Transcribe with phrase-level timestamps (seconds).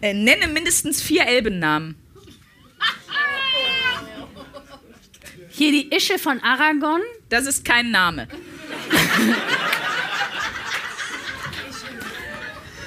[0.00, 1.96] Äh, nenne mindestens vier Elbennamen.
[5.50, 7.00] Hier die Ische von Aragon.
[7.28, 8.28] Das ist kein Name.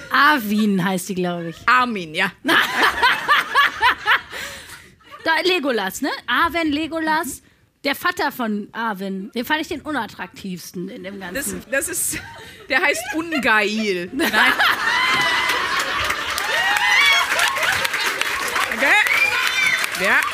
[0.09, 1.57] Arwin heißt die, glaube ich.
[1.67, 2.31] Armin, ja.
[5.23, 6.09] Da, Legolas, ne?
[6.25, 7.43] Arwen Legolas.
[7.83, 11.63] Der Vater von Arwen, den fand ich den unattraktivsten in dem Das, Ganzen.
[11.69, 12.17] das ist.
[12.69, 14.09] Der heißt Ungeil.
[14.13, 14.31] Nein.
[18.75, 18.87] Okay.
[20.01, 20.30] Ja.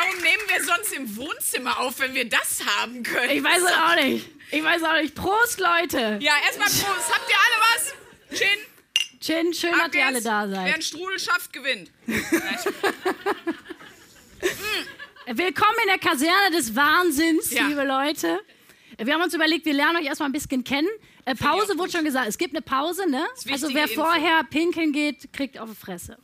[0.00, 3.30] Warum nehmen wir sonst im Wohnzimmer auf, wenn wir das haben können?
[3.30, 4.28] ich weiß es auch nicht.
[4.50, 5.14] Ich weiß auch nicht.
[5.14, 6.18] Prost, Leute!
[6.20, 7.12] Ja, erstmal Prost.
[7.12, 7.94] Habt ihr alle was?
[8.38, 8.58] Chin.
[9.20, 10.72] Chin, schön, ab dass ihr alle da Wer seid.
[10.74, 11.90] einen Strudel schafft, gewinnt.
[15.26, 17.66] Willkommen in der Kaserne des Wahnsinns, Ja.
[17.66, 18.40] liebe Leute.
[18.98, 20.88] Wir haben uns überlegt, wir lernen euch erstmal ein bisschen kennen.
[21.26, 22.28] Äh, Pause wurde schon gesagt.
[22.28, 23.26] Es gibt eine Pause, ne?
[23.50, 24.02] Also wer Info.
[24.02, 26.16] vorher pinkeln geht, kriegt auf die Fresse.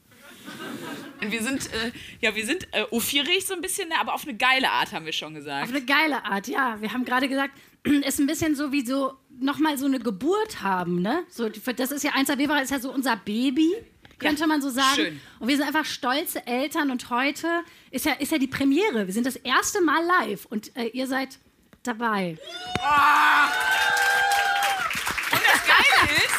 [1.21, 4.37] Wir sind, äh, ja, wir sind äh, ophierig so ein bisschen, ne, aber auf eine
[4.37, 5.69] geile Art, haben wir schon Auf gesagt.
[5.71, 6.81] eine geile Art, ja.
[6.81, 7.53] Wir haben gerade gesagt,
[7.85, 11.25] ist ein bisschen so wie so nochmal so eine Geburt haben, ne?
[11.29, 13.73] So, das ist ja eins der Weber ist ja so unser Baby,
[14.19, 14.95] könnte man so sagen.
[14.95, 15.21] schön.
[15.41, 17.49] Und wir sind einfach stolze Eltern und heute
[17.91, 19.07] ist ja, ist ja die Premiere.
[19.07, 21.39] Wir sind das erste Mal live und äh, ihr seid
[21.83, 22.37] dabei.
[25.33, 26.35] Und das Geile ist,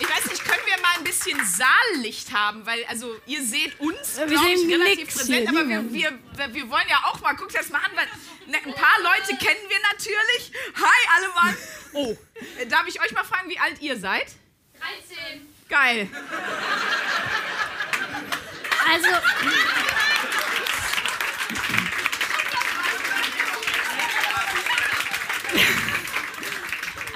[0.00, 4.16] ich weiß nicht, können wir mal ein bisschen Saallicht haben, weil, also, ihr seht uns,
[4.16, 7.20] Wir glaube ich, sehen relativ nix präsent, hier, aber wir, wir, wir wollen ja auch
[7.20, 8.06] mal, guckt das mal an, weil
[8.46, 10.52] ne, ein paar Leute kennen wir natürlich.
[10.76, 11.56] Hi, alle Mann.
[11.92, 12.16] Oh,
[12.58, 14.26] äh, darf ich euch mal fragen, wie alt ihr seid?
[14.78, 15.48] 13.
[15.68, 16.08] Geil.
[18.88, 19.08] Also,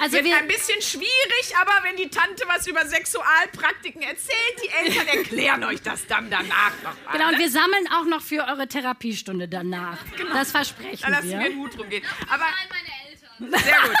[0.05, 4.69] also Wird wir, ein bisschen schwierig, aber wenn die Tante was über Sexualpraktiken erzählt, die
[4.69, 7.11] Eltern erklären euch das dann danach noch mal.
[7.11, 7.39] genau, und ne?
[7.39, 9.97] wir sammeln auch noch für eure Therapiestunde danach.
[10.31, 11.39] Das versprechen Da lassen wir.
[11.39, 12.03] wir den Hut drum gehen.
[12.29, 13.63] Aber meine Eltern.
[13.63, 13.97] sehr gut.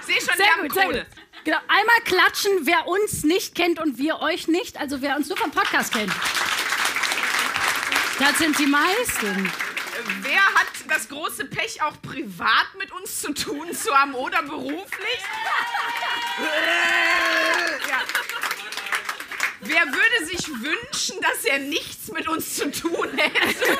[0.00, 1.04] Ich sehe schon, wir Sehr haben gut, sehr Kohle.
[1.04, 1.44] gut.
[1.44, 5.38] Genau, einmal klatschen, wer uns nicht kennt und wir euch nicht, also wer uns nur
[5.38, 6.12] vom Podcast kennt.
[8.18, 9.50] Das sind die meisten.
[10.22, 15.18] Wer hat das große Pech, auch privat mit uns zu tun zu haben oder beruflich?
[17.88, 18.00] ja.
[19.60, 23.78] Wer würde sich wünschen, dass er nichts mit uns zu tun hätte?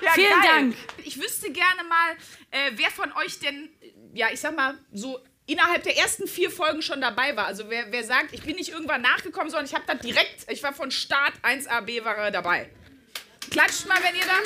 [0.00, 0.42] ja, Vielen geil.
[0.42, 0.76] Dank.
[1.04, 2.12] Ich wüsste gerne mal,
[2.50, 3.68] äh, wer von euch denn,
[4.14, 7.46] ja, ich sag mal, so innerhalb der ersten vier Folgen schon dabei war.
[7.46, 10.62] Also wer, wer sagt, ich bin nicht irgendwann nachgekommen, sondern ich habe da direkt, ich
[10.62, 12.70] war von Start 1AB war dabei.
[13.50, 14.38] Klatscht mal, wenn ihr da.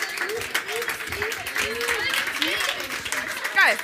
[3.54, 3.76] Geil.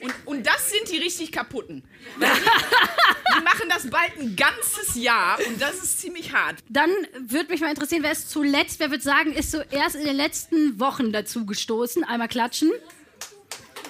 [0.00, 1.84] Und, und das sind die richtig kaputten.
[2.16, 6.58] Die machen das bald ein ganzes Jahr und das ist ziemlich hart.
[6.68, 6.90] Dann
[7.20, 10.16] würde mich mal interessieren, wer ist zuletzt, wer würde sagen, ist so erst in den
[10.16, 12.02] letzten Wochen dazu gestoßen.
[12.04, 12.72] Einmal klatschen.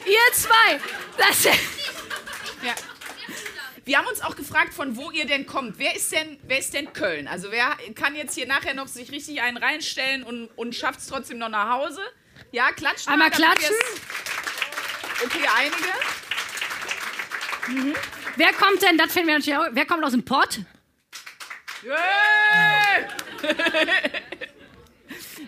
[0.04, 0.81] Ihr zwei.
[1.16, 2.75] Das, Ja.
[3.84, 5.78] Wir haben uns auch gefragt, von wo ihr denn kommt.
[5.78, 7.26] Wer ist denn, wer ist denn Köln?
[7.26, 11.09] Also wer kann jetzt hier nachher noch sich richtig einen reinstellen und, und schafft es
[11.09, 12.00] trotzdem noch nach Hause?
[12.53, 13.75] Ja, klatscht mal, Einmal klatschen.
[15.25, 15.76] Okay, einige.
[18.37, 20.60] wer kommt denn, das finden wir natürlich auch, wer kommt aus dem Pott?
[21.82, 23.06] Yay!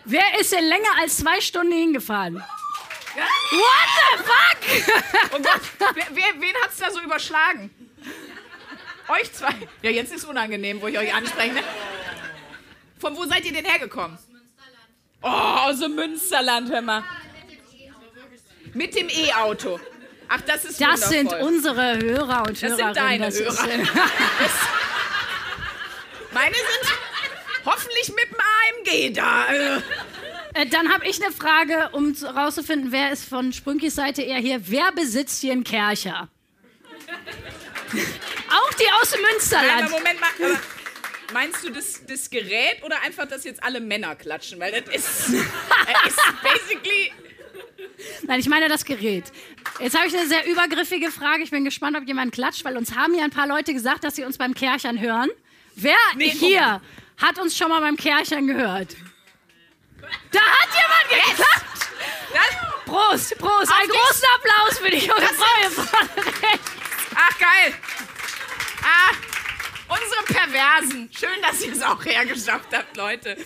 [0.06, 2.34] Wer ist denn länger als zwei Stunden hingefahren?
[2.34, 4.58] What the fuck?
[5.32, 5.62] Oh Gott,
[5.94, 7.83] wer, wer, wen hat's da so überschlagen?
[9.08, 9.52] Euch zwei.
[9.82, 11.52] Ja, jetzt ist unangenehm, wo ich euch anspreche.
[11.54, 11.60] Ne?
[12.98, 14.18] Von wo seid ihr denn hergekommen?
[15.22, 17.02] Oh, aus dem Münsterland, hör mal.
[18.72, 19.78] Mit dem E-Auto.
[20.28, 21.48] Ach, das ist Das sind wundervoll.
[21.48, 22.94] unsere Hörer und Das Hörerinnen.
[22.94, 23.68] sind deine das ist, Hörer.
[26.32, 26.94] Meine sind
[27.64, 29.46] hoffentlich mit dem AMG da.
[30.54, 34.38] Äh, dann habe ich eine Frage, um zu- rauszufinden, wer ist von Sprünkis Seite eher
[34.38, 34.60] hier.
[34.68, 36.28] Wer besitzt hier einen Kercher?
[38.50, 39.90] Auch die aus dem Münsterland.
[39.90, 40.28] Moment mal.
[40.38, 40.60] Aber
[41.32, 44.60] meinst du das, das Gerät oder einfach, dass jetzt alle Männer klatschen?
[44.60, 47.12] Weil das ist, das ist basically
[48.22, 49.24] Nein, ich meine das Gerät.
[49.80, 51.42] Jetzt habe ich eine sehr übergriffige Frage.
[51.42, 54.16] Ich bin gespannt, ob jemand klatscht, weil uns haben ja ein paar Leute gesagt, dass
[54.16, 55.30] sie uns beim Kärchern hören.
[55.74, 56.80] Wer Nee, hier
[57.20, 58.96] hat uns schon mal beim Kärchern gehört?
[60.32, 61.26] Da hat jemand!
[62.32, 63.72] Das, Prost, Prost.
[63.72, 66.83] Einen großen Applaus für die junge Frau vorne rechts.
[67.14, 67.74] Ach, geil.
[68.82, 69.12] Ah,
[69.88, 71.10] unsere Perversen.
[71.12, 73.36] Schön, dass ihr es auch hergeschafft habt, Leute.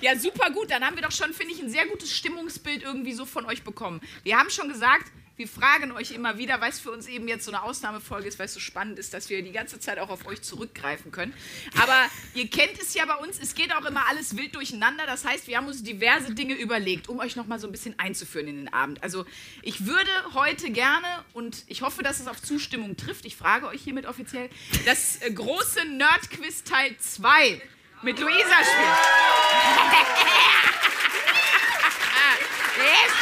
[0.00, 0.70] Ja, super gut.
[0.70, 3.62] Dann haben wir doch schon, finde ich, ein sehr gutes Stimmungsbild irgendwie so von euch
[3.62, 4.00] bekommen.
[4.22, 7.44] Wir haben schon gesagt, wir fragen euch immer wieder, weil es für uns eben jetzt
[7.44, 10.08] so eine Ausnahmefolge ist, weil es so spannend ist, dass wir die ganze Zeit auch
[10.08, 11.34] auf euch zurückgreifen können.
[11.78, 15.04] Aber ihr kennt es ja bei uns, es geht auch immer alles wild durcheinander.
[15.06, 18.48] Das heißt, wir haben uns diverse Dinge überlegt, um euch nochmal so ein bisschen einzuführen
[18.48, 19.02] in den Abend.
[19.02, 19.26] Also
[19.60, 23.82] ich würde heute gerne, und ich hoffe, dass es auf Zustimmung trifft, ich frage euch
[23.82, 24.48] hiermit offiziell,
[24.86, 27.60] das äh, große Nerd-Quiz Teil 2
[28.02, 28.38] mit Luisa spielen.
[32.78, 33.12] yes.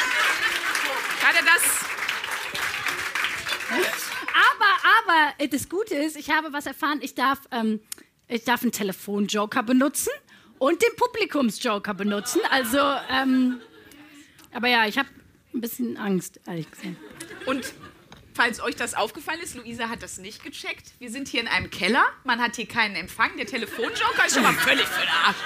[1.37, 1.94] Er das?
[3.74, 7.00] Aber, aber äh, das Gute ist, ich habe was erfahren.
[7.02, 7.80] Ich darf, ähm,
[8.28, 10.10] ich darf einen Telefonjoker benutzen
[10.58, 12.40] und den Publikumsjoker benutzen.
[12.50, 12.78] Also,
[13.10, 13.60] ähm,
[14.52, 15.08] aber ja, ich habe
[15.52, 16.96] ein bisschen Angst, ehrlich gesagt.
[17.46, 17.72] Und
[18.34, 20.92] falls euch das aufgefallen ist, Luisa hat das nicht gecheckt.
[20.98, 22.04] Wir sind hier in einem Keller.
[22.24, 23.36] Man hat hier keinen Empfang.
[23.36, 25.36] Der Telefonjoker ist schon mal völlig für den Arsch.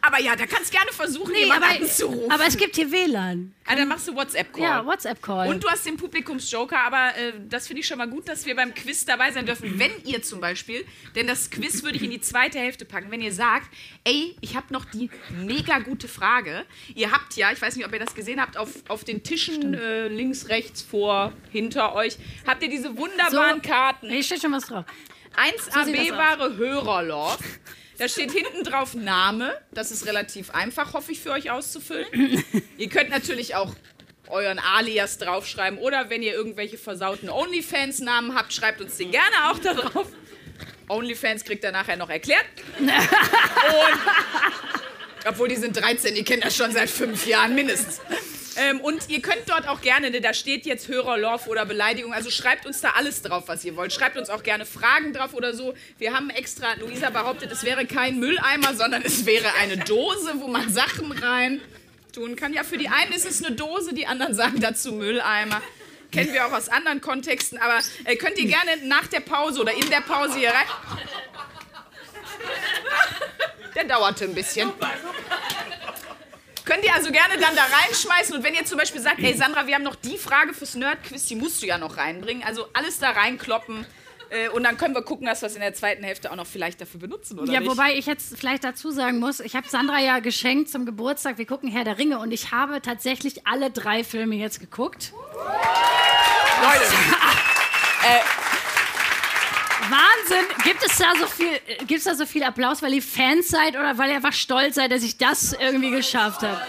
[0.00, 2.30] Aber ja, da kannst gerne versuchen, Nee, jemanden aber, anzurufen.
[2.30, 3.54] aber es gibt hier WLAN.
[3.66, 4.62] ah, dann machst du WhatsApp-Call.
[4.62, 5.48] Ja, WhatsApp-Call.
[5.48, 8.54] Und du hast den Publikumsjoker, aber äh, das finde ich schon mal gut, dass wir
[8.56, 9.78] beim Quiz dabei sein dürfen.
[9.78, 10.84] Wenn ihr zum Beispiel,
[11.14, 13.68] denn das Quiz würde ich in die zweite Hälfte packen, wenn ihr sagt,
[14.04, 16.64] ey, ich habe noch die mega gute Frage.
[16.94, 19.74] Ihr habt ja, ich weiß nicht, ob ihr das gesehen habt, auf, auf den Tischen
[19.74, 24.08] äh, links, rechts, vor, hinter euch, habt ihr diese wunderbaren Karten.
[24.10, 24.84] Hier steht schon was drauf.
[25.36, 27.38] 1 sieht das AB-Ware Hörerlove.
[28.02, 29.56] Da steht hinten drauf Name.
[29.70, 32.08] Das ist relativ einfach, hoffe ich, für euch auszufüllen.
[32.76, 33.76] ihr könnt natürlich auch
[34.26, 39.58] euren Alias draufschreiben oder wenn ihr irgendwelche versauten OnlyFans-Namen habt, schreibt uns den gerne auch
[39.60, 40.08] da drauf.
[40.88, 42.44] OnlyFans kriegt er nachher noch erklärt.
[42.80, 42.90] Und,
[45.24, 48.00] obwohl die sind 13, die kennen das schon seit fünf Jahren mindestens.
[48.56, 52.12] Ähm, und ihr könnt dort auch gerne, ne, da steht jetzt Hörer, Love oder Beleidigung,
[52.12, 53.92] also schreibt uns da alles drauf, was ihr wollt.
[53.92, 55.74] Schreibt uns auch gerne Fragen drauf oder so.
[55.98, 60.48] Wir haben extra, Luisa behauptet, es wäre kein Mülleimer, sondern es wäre eine Dose, wo
[60.48, 61.60] man Sachen rein
[62.12, 62.52] tun kann.
[62.52, 65.62] Ja, für die einen ist es eine Dose, die anderen sagen dazu Mülleimer.
[66.10, 69.72] Kennen wir auch aus anderen Kontexten, aber äh, könnt ihr gerne nach der Pause oder
[69.72, 70.66] in der Pause hier rein.
[73.74, 74.70] Der dauerte ein bisschen.
[76.64, 79.66] Könnt ihr also gerne dann da reinschmeißen und wenn ihr zum Beispiel sagt, ey Sandra,
[79.66, 82.44] wir haben noch die Frage fürs Nerdquiz, die musst du ja noch reinbringen.
[82.44, 83.84] Also alles da reinkloppen
[84.30, 86.46] äh, und dann können wir gucken, dass wir es in der zweiten Hälfte auch noch
[86.46, 87.70] vielleicht dafür benutzen, oder Ja, nicht?
[87.70, 91.46] wobei ich jetzt vielleicht dazu sagen muss, ich habe Sandra ja geschenkt zum Geburtstag, wir
[91.46, 95.12] gucken Herr der Ringe und ich habe tatsächlich alle drei Filme jetzt geguckt.
[96.62, 96.84] Leute,
[99.92, 100.46] Wahnsinn!
[100.64, 103.48] Gibt es da so viel, äh, gibt es da so viel Applaus, weil ihr Fans
[103.48, 106.60] seid oder weil ihr einfach stolz seid, dass ich das irgendwie geschafft habe?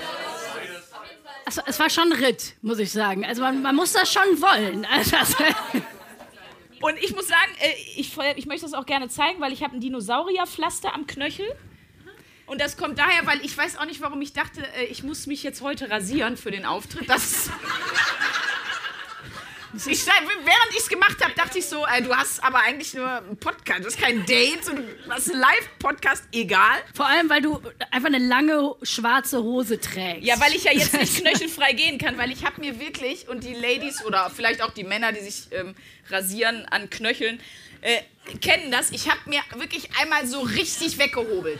[1.45, 3.25] Also, es war schon ein Ritt, muss ich sagen.
[3.25, 4.85] Also man, man muss das schon wollen.
[4.91, 5.35] Also, das,
[6.81, 9.75] Und ich muss sagen, äh, ich, ich möchte das auch gerne zeigen, weil ich habe
[9.75, 11.45] ein Dinosaurierpflaster am Knöchel.
[12.45, 15.27] Und das kommt daher, weil ich weiß auch nicht, warum ich dachte, äh, ich muss
[15.27, 17.09] mich jetzt heute rasieren für den Auftritt.
[17.09, 17.49] Das
[19.75, 23.09] ich, während ich es gemacht habe, dachte ich so, äh, du hast aber eigentlich nur
[23.09, 26.81] einen Podcast, du hast kein Date, und du hast einen Live-Podcast, egal.
[26.93, 27.59] vor allem, weil du
[27.91, 30.23] einfach eine lange schwarze Hose trägst.
[30.23, 33.43] Ja, weil ich ja jetzt nicht knöchelfrei gehen kann, weil ich habe mir wirklich, und
[33.43, 35.75] die Ladies oder vielleicht auch die Männer, die sich ähm,
[36.09, 37.39] rasieren an Knöcheln,
[37.81, 38.01] äh,
[38.41, 38.91] kennen das.
[38.91, 41.59] Ich habe mir wirklich einmal so richtig weggehobelt.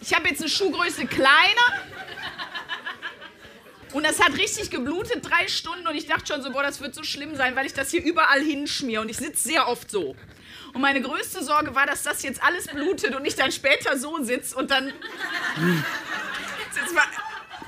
[0.00, 1.82] Ich habe jetzt eine Schuhgröße kleiner.
[3.92, 5.86] Und das hat richtig geblutet, drei Stunden.
[5.86, 8.02] Und ich dachte schon so, boah, das wird so schlimm sein, weil ich das hier
[8.02, 9.00] überall hinschmier.
[9.00, 10.16] Und ich sitze sehr oft so.
[10.72, 14.22] Und meine größte Sorge war, dass das jetzt alles blutet und ich dann später so
[14.22, 14.92] sitze und dann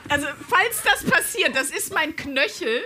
[0.09, 2.83] Also, falls das passiert, das ist mein Knöchel,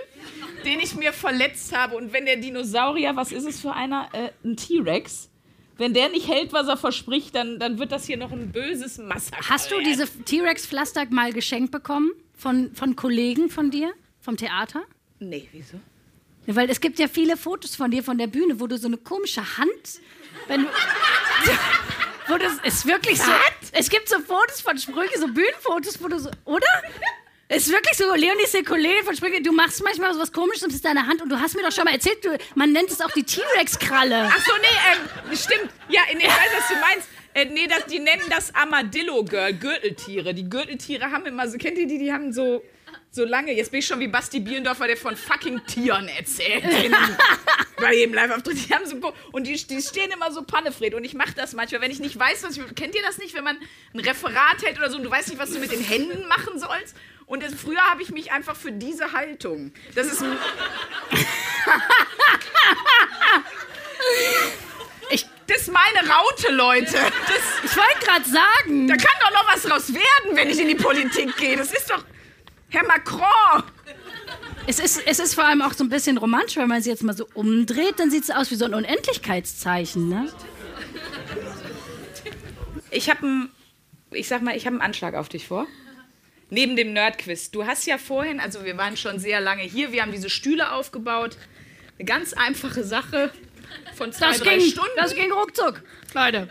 [0.65, 1.95] den ich mir verletzt habe.
[1.95, 4.09] Und wenn der Dinosaurier, was ist es für einer?
[4.13, 5.29] Äh, ein T-Rex.
[5.77, 8.97] Wenn der nicht hält, was er verspricht, dann, dann wird das hier noch ein böses
[8.97, 9.49] Massaker.
[9.49, 14.83] Hast du diese T-Rex-Pflaster mal geschenkt bekommen von, von Kollegen von dir, vom Theater?
[15.19, 15.79] Nee, wieso?
[16.47, 18.87] Ja, weil es gibt ja viele Fotos von dir von der Bühne, wo du so
[18.87, 19.99] eine komische Hand,
[20.47, 20.67] wenn du,
[22.27, 23.31] wo das ist wirklich so.
[23.73, 26.65] Es gibt so Fotos von Sprüche, so Bühnenfotos, wo du so, oder?
[27.51, 30.85] Es ist wirklich so, Leonie Sekolé von Sprüche, du machst manchmal so was Komisches ist
[30.85, 33.09] deine Hand und du hast mir doch schon mal erzählt, du, man nennt es auch
[33.09, 34.29] die T-Rex-Kralle.
[34.31, 35.71] Ach so, nee, ähm, stimmt.
[35.89, 37.09] Ja, nee, ich weiß, was du meinst.
[37.33, 40.35] Äh, nee, das, die nennen das Armadillo-Girl, Gürteltiere.
[40.35, 42.61] Die Gürteltiere haben immer so, kennt ihr die, die haben so
[43.11, 43.53] so lange.
[43.53, 46.63] Jetzt bin ich schon wie Basti Bielendorfer, der von fucking Tieren erzählt.
[46.83, 46.95] In,
[47.77, 48.67] bei jedem Live-Auftritt.
[48.67, 50.93] Die haben so, und die, die stehen immer so Pannefred.
[50.93, 52.75] Und ich mache das manchmal, wenn ich nicht weiß, was ich.
[52.75, 53.57] Kennt ihr das nicht, wenn man
[53.93, 56.59] ein Referat hält oder so und du weißt nicht, was du mit den Händen machen
[56.59, 56.95] sollst?
[57.29, 59.71] Und das, früher habe ich mich einfach für diese Haltung.
[59.93, 60.23] Das ist.
[60.23, 60.35] ein-
[65.11, 66.91] ich, das ist meine Raute, Leute.
[66.93, 68.87] Das, Ich wollte gerade sagen.
[68.87, 71.55] da kann doch noch was draus werden, wenn ich in die Politik gehe.
[71.55, 72.03] Das ist doch.
[72.69, 73.63] Herr Macron!
[74.65, 77.03] Es ist, es ist vor allem auch so ein bisschen romantisch, wenn man sie jetzt
[77.03, 80.31] mal so umdreht, dann sieht es aus wie so ein Unendlichkeitszeichen, ne?
[82.91, 83.51] Ich habe einen,
[84.11, 85.65] ich sag mal, ich habe einen Anschlag auf dich vor.
[86.49, 87.51] Neben dem Nerdquiz.
[87.51, 90.71] Du hast ja vorhin, also wir waren schon sehr lange hier, wir haben diese Stühle
[90.71, 91.37] aufgebaut.
[91.97, 93.31] Eine ganz einfache Sache
[93.95, 94.91] von zwei, Das drei ging, Stunden.
[94.95, 96.49] das ging ruckzuck, Leute.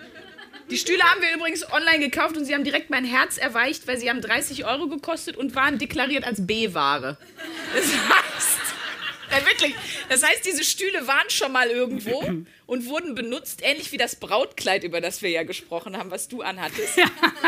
[0.70, 3.96] Die Stühle haben wir übrigens online gekauft und sie haben direkt mein Herz erweicht, weil
[3.98, 7.16] sie haben 30 Euro gekostet und waren deklariert als B-Ware.
[7.74, 8.58] Das heißt,
[9.30, 9.74] ja, wirklich,
[10.10, 12.22] das heißt, diese Stühle waren schon mal irgendwo
[12.66, 16.42] und wurden benutzt, ähnlich wie das Brautkleid, über das wir ja gesprochen haben, was du
[16.42, 16.98] anhattest,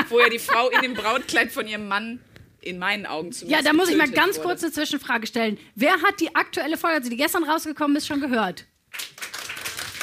[0.08, 2.20] wo ja die Frau in dem Brautkleid von ihrem Mann
[2.62, 4.48] in meinen Augen zumindest Ja, da muss ich mal ganz wurde.
[4.48, 5.58] kurz eine Zwischenfrage stellen.
[5.74, 8.64] Wer hat die aktuelle Folge, also die gestern rausgekommen ist, schon gehört?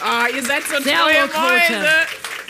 [0.04, 1.28] Ah, ihr seid so Sehr treue.
[1.28, 1.88] Mäuse.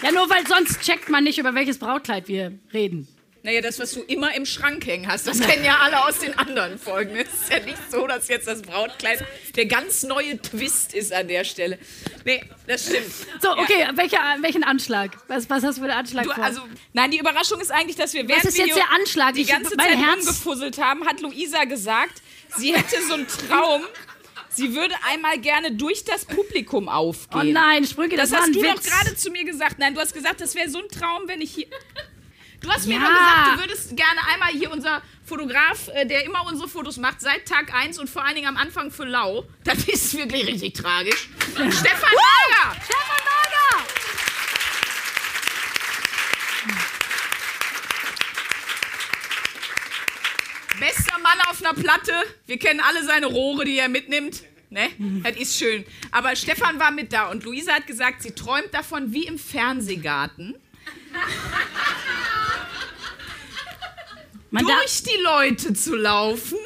[0.04, 3.08] Ja, nur weil sonst checkt man nicht, über welches Brautkleid wir reden.
[3.48, 6.38] Naja, das, was du immer im Schrank hängen hast, das kennen ja alle aus den
[6.38, 7.16] anderen Folgen.
[7.16, 9.24] Es ist ja nicht so, dass jetzt das Brautkleid
[9.56, 11.80] der ganz neue Twist ist an der Stelle.
[12.26, 13.06] Nee, das stimmt.
[13.42, 13.58] So, Ja.
[13.60, 15.12] okay, welcher, welchen Anschlag?
[15.30, 16.44] Was, was hast du für einen Anschlag Du, vor?
[16.44, 16.60] also,
[16.92, 19.34] nein, die Überraschung ist eigentlich, dass wir während ist jetzt der Anschlag?
[19.36, 22.22] die Ich- ganze mein Zeit Herz- rumgefusselt haben, hat Luisa gesagt,
[22.58, 23.84] sie hätte so einen Traum,
[24.50, 27.40] sie würde einmal gerne durch das Publikum aufgehen.
[27.40, 28.74] oh nein, Sprünge, das, Das hast du Witz.
[28.76, 29.80] doch gerade zu mir gesagt.
[29.80, 31.68] Nein, du hast gesagt, das wäre so ein Traum, wenn ich hier.
[32.62, 33.00] Du hast mir Ja.
[33.00, 37.22] immer gesagt, du würdest gerne einmal hier unser Fotograf, äh, der immer unsere Fotos macht,
[37.22, 39.46] seit Tag 1 und vor allen Dingen am Anfang für Lau.
[39.64, 41.30] Das ist wirklich richtig tragisch.
[41.52, 42.76] Stefan Lager!
[42.84, 43.84] Stefan Lager!
[50.80, 52.12] Bester Mann auf einer Platte.
[52.46, 54.44] Wir kennen alle seine Rohre, die er mitnimmt.
[54.70, 54.90] Ne?
[55.24, 55.86] Das ist schön.
[56.12, 60.56] Aber Stefan war mit da und Luisa hat gesagt, sie träumt davon wie im Fernsehgarten.
[64.52, 66.58] Man durch die Leute zu laufen,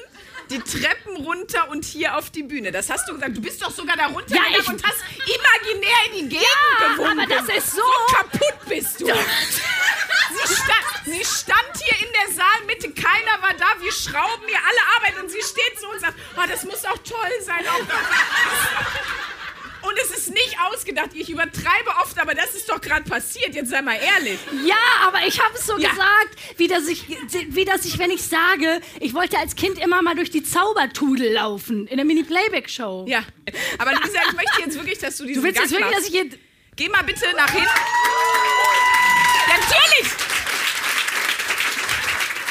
[0.50, 2.72] die Treppen runter und hier auf die Bühne.
[2.72, 3.36] Das hast du gesagt.
[3.38, 6.46] Du bist doch sogar da runtergegangen Ja, und hast imaginär in die Gegend
[6.80, 7.20] Ja, gewunken.
[7.20, 9.06] aber das ist so- So kaputt bist du.
[9.06, 14.82] Sie stand, sie stand hier in der Saalmitte, keiner war da, wir schrauben ihr alle
[14.98, 17.66] Arbeit und sie steht so und sagt, oh, das muss auch toll sein.
[17.68, 17.80] Auch
[19.84, 21.10] und es ist nicht ausgedacht.
[21.14, 23.54] Ich übertreibe oft, aber das ist doch gerade passiert.
[23.56, 24.40] Jetzt sei mal ehrlich.
[24.66, 24.76] ja,
[25.08, 25.90] aber ich habe es so Ja.
[25.90, 27.06] gesagt, wie dass, ich,
[27.50, 31.34] wie dass ich, wenn ich sage, ich wollte als Kind immer mal durch die Zaubertudel
[31.34, 33.06] laufen in der Mini-Playback-Show.
[33.08, 33.24] Ja,
[33.78, 36.08] aber Lisa, ich möchte jetzt wirklich, dass du diesen Du willst jetzt Gang wirklich, machst.
[36.08, 36.40] dass ich hier...
[36.76, 37.68] Geh mal bitte nach hinten.
[39.48, 40.12] Natürlich!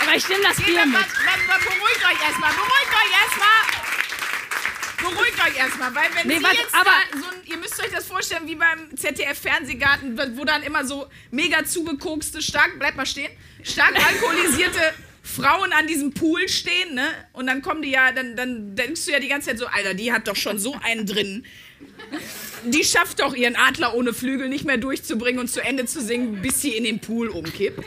[0.02, 0.92] Aber ich nehme das Bier mit.
[0.92, 1.00] mal,
[1.46, 2.52] mal, beruhigt euch erstmal.
[2.52, 3.89] Beruhigt euch erstmal.
[5.02, 7.90] Beruhigt euch erstmal, weil wenn Nee, Sie warte, jetzt aber- so ein, ihr müsst euch
[7.90, 13.30] das vorstellen wie beim ZDF-Fernsehgarten, wo dann immer so mega zugekokste, stark, bleibt mal stehen,
[13.62, 14.80] stark alkoholisierte
[15.22, 17.06] Frauen an diesem Pool stehen, ne?
[17.32, 19.94] Und dann kommen die ja, dann, dann denkst du ja die ganze Zeit so, Alter,
[19.94, 21.44] die hat doch schon so einen drin.
[22.64, 26.42] Die schafft doch ihren Adler ohne Flügel nicht mehr durchzubringen und zu Ende zu singen,
[26.42, 27.84] bis sie in den Pool umkippt.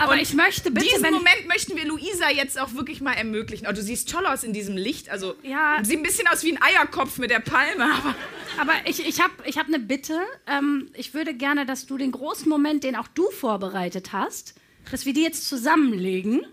[0.00, 1.10] Aber Und ich möchte bitte, Diesen.
[1.12, 3.66] Moment möchten wir Luisa jetzt auch wirklich mal ermöglichen.
[3.68, 5.10] Oh, du siehst toll aus in diesem Licht.
[5.10, 5.78] Also, Ja.
[5.82, 8.14] sieht ein bisschen aus wie ein Eierkopf mit der Palme, aber
[8.58, 10.18] Aber ich, ich habe ich hab eine Bitte.
[10.46, 14.54] Ähm, ich würde gerne, dass du den großen Moment, den auch du vorbereitet hast,
[14.90, 16.44] dass wir die jetzt zusammenlegen.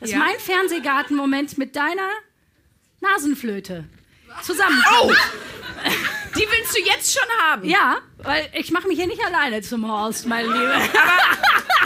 [0.00, 0.20] Das ist Ja.
[0.20, 2.08] mein Fernsehgarten-Moment mit deiner
[3.00, 3.84] Nasenflöte.
[4.42, 4.82] Zusammen.
[5.02, 5.12] Oh!
[6.42, 7.68] Die willst du jetzt schon haben.
[7.68, 10.74] Ja, weil ich mache mich hier nicht alleine zum Horst, meine Liebe.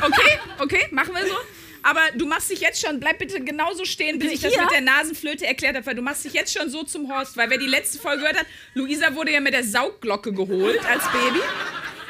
[0.02, 1.34] Okay, okay, machen wir so.
[1.82, 4.82] Aber du machst dich jetzt schon, bleib bitte genauso stehen, bis ich das mit der
[4.82, 7.66] Nasenflöte erklärt habe, weil du machst dich jetzt schon so zum Horst, weil wer die
[7.66, 11.40] letzte Folge gehört hat, Luisa wurde ja mit der Saugglocke geholt als Baby.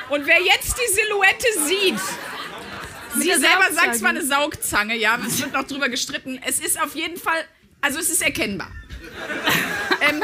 [0.09, 2.01] Und wer jetzt die Silhouette sieht,
[3.23, 6.41] sie selber sagt zwar eine Saugzange, ja, es wird noch drüber gestritten.
[6.45, 7.45] Es ist auf jeden Fall,
[7.81, 8.73] also es ist erkennbar.
[10.09, 10.23] ähm,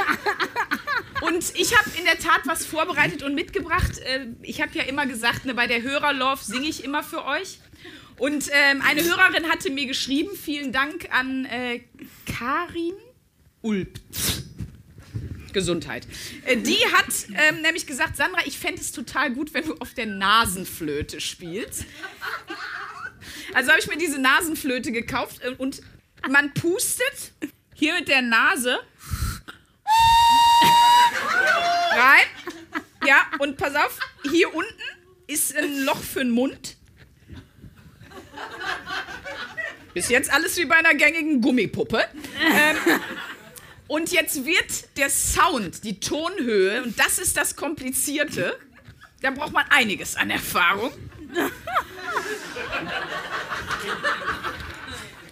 [1.22, 3.98] und ich habe in der Tat was vorbereitet und mitgebracht.
[3.98, 7.58] Äh, ich habe ja immer gesagt, ne, bei der Hörerlauf singe ich immer für euch.
[8.18, 11.80] Und ähm, eine Hörerin hatte mir geschrieben, vielen Dank an äh,
[12.26, 12.94] Karin
[13.62, 13.98] Ulp.
[15.52, 16.06] Gesundheit.
[16.44, 19.94] Äh, die hat ähm, nämlich gesagt, Sandra, ich fände es total gut, wenn du auf
[19.94, 21.84] der Nasenflöte spielst.
[23.54, 25.82] Also habe ich mir diese Nasenflöte gekauft äh, und
[26.30, 27.32] man pustet
[27.74, 28.78] hier mit der Nase
[31.92, 32.26] rein.
[33.06, 33.98] Ja, und pass auf,
[34.30, 34.72] hier unten
[35.26, 36.76] ist ein Loch für den Mund.
[39.94, 42.04] Bis jetzt alles wie bei einer gängigen Gummipuppe.
[42.40, 42.76] Ähm,
[43.88, 48.58] und jetzt wird der Sound, die Tonhöhe, und das ist das Komplizierte,
[49.20, 50.92] da braucht man einiges an Erfahrung.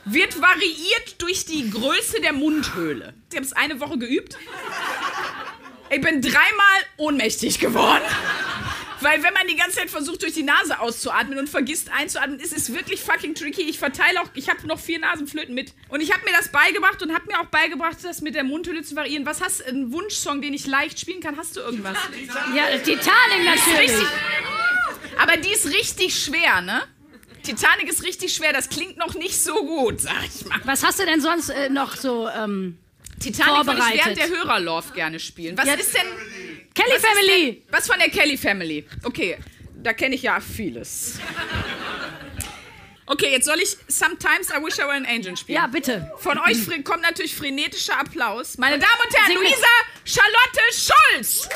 [0.05, 3.15] Wird variiert durch die Größe der Mundhöhle.
[3.31, 4.37] Ich habe es eine Woche geübt.
[5.91, 8.05] Ich bin dreimal ohnmächtig geworden.
[9.01, 12.53] Weil wenn man die ganze Zeit versucht, durch die Nase auszuatmen und vergisst einzuatmen, ist
[12.53, 13.63] es wirklich fucking tricky.
[13.63, 15.73] Ich verteile auch, ich habe noch vier Nasenflöten mit.
[15.89, 18.83] Und ich habe mir das beigebracht und habe mir auch beigebracht, das mit der Mundhülle
[18.83, 19.25] zu variieren.
[19.25, 21.37] Was hast du, einen Wunschsong, den ich leicht spielen kann?
[21.37, 21.97] Hast du irgendwas?
[22.55, 23.91] Ja, Titanic natürlich.
[23.91, 24.09] Richtig.
[25.19, 26.83] Aber die ist richtig schwer, ne?
[27.43, 30.61] Titanic ist richtig schwer, das klingt noch nicht so gut, sag ich mal.
[30.65, 32.79] Was hast du denn sonst äh, noch so ähm,
[33.21, 35.57] Titanic würde ich während der Hörerlauf gerne spielen.
[35.57, 35.75] Was Ja.
[35.75, 36.07] ist denn...
[36.75, 37.53] Kelly was Family?
[37.53, 38.87] Denn, was von der Kelly Family?
[39.03, 39.37] Okay,
[39.83, 41.19] da kenne ich ja vieles.
[43.07, 45.57] Okay, jetzt soll ich Sometimes I Wish I Were an Angel spielen.
[45.57, 46.13] Ja, bitte.
[46.19, 48.57] Von euch kommt natürlich frenetischer Applaus.
[48.57, 49.35] Meine Damen und Herren.
[49.35, 49.67] Luisa
[50.05, 51.49] Charlotte Schulz.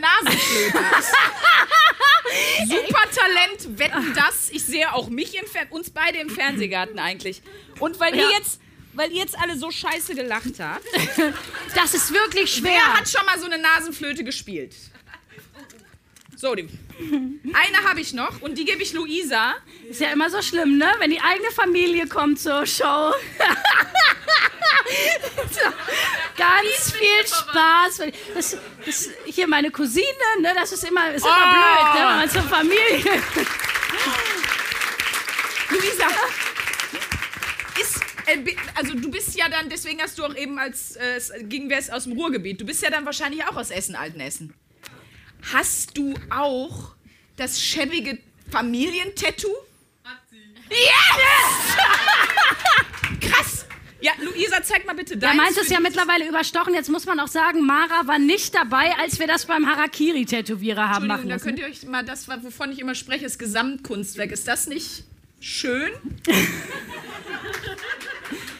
[0.00, 0.78] Der Nasenflöte.
[2.66, 4.50] Super Talent, wetten das.
[4.50, 7.42] Ich sehe auch mich im Fer uns beide im Fernsehgarten eigentlich.
[7.78, 8.30] Und weil ihr Ja.
[8.38, 8.60] jetzt,
[8.94, 10.84] weil ihr jetzt alle so scheiße gelacht habt,
[11.74, 12.72] Das ist wirklich schwer.
[12.72, 14.74] wer hat schon mal so eine Nasenflöte gespielt?
[16.38, 16.68] So, die.
[17.54, 19.54] Eine habe ich noch und die gebe ich Luisa.
[19.88, 20.92] Ist ja immer so schlimm, ne?
[20.98, 23.12] Wenn die eigene Familie kommt zur Show.
[25.50, 25.60] so,
[26.36, 28.02] ganz viel Spaß.
[28.34, 30.06] Das, das, hier meine Cousine,
[30.40, 30.52] ne?
[30.54, 31.50] Das ist immer, ist immer Oh.
[31.50, 32.00] blöd, ne?
[32.08, 33.22] Wenn man zur Familie.
[35.70, 36.06] Luisa,
[37.80, 41.32] ist, äh, also du bist ja dann, deswegen hast du auch eben als, äh, es
[41.42, 44.54] ging wär's aus dem Ruhrgebiet, du bist ja dann wahrscheinlich auch aus Essen, Altenessen.
[45.52, 46.94] Hast du auch
[47.36, 48.18] das schäbige
[48.50, 49.54] Familientattoo?
[50.04, 50.38] Hat sie.
[50.70, 51.76] Yes!
[53.30, 53.65] Krass!
[54.00, 55.36] Ja, Luisa, zeig mal bitte Da deins.
[55.38, 56.74] meint es ja mittlerweile überstochen.
[56.74, 61.06] Jetzt muss man auch sagen, Mara war nicht dabei, als wir das beim Harakiri-Tätowierer haben
[61.06, 61.44] machen Entschuldigung, da lassen.
[61.46, 64.32] könnt ihr euch mal das, wovon ich immer spreche, das Gesamtkunstwerk.
[64.32, 65.04] Ist das nicht
[65.40, 65.90] schön?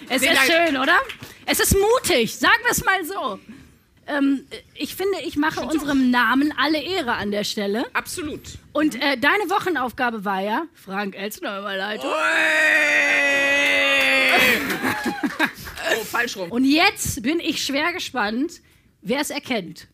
[0.09, 0.97] Es ist schön, oder?
[1.47, 3.41] Es ist mutig, sagen wir es mal so.
[4.09, 7.87] Ähm, ich finde, ich mache unserem Namen alle Ehre an der Stelle.
[7.93, 8.59] Absolut.
[8.73, 12.11] Und äh, deine Wochenaufgabe war ja, Frank Elstner über Leitung.
[15.89, 16.51] Oh, falsch rum.
[16.51, 18.61] Und jetzt bin ich schwer gespannt,
[19.03, 19.87] wer es erkennt.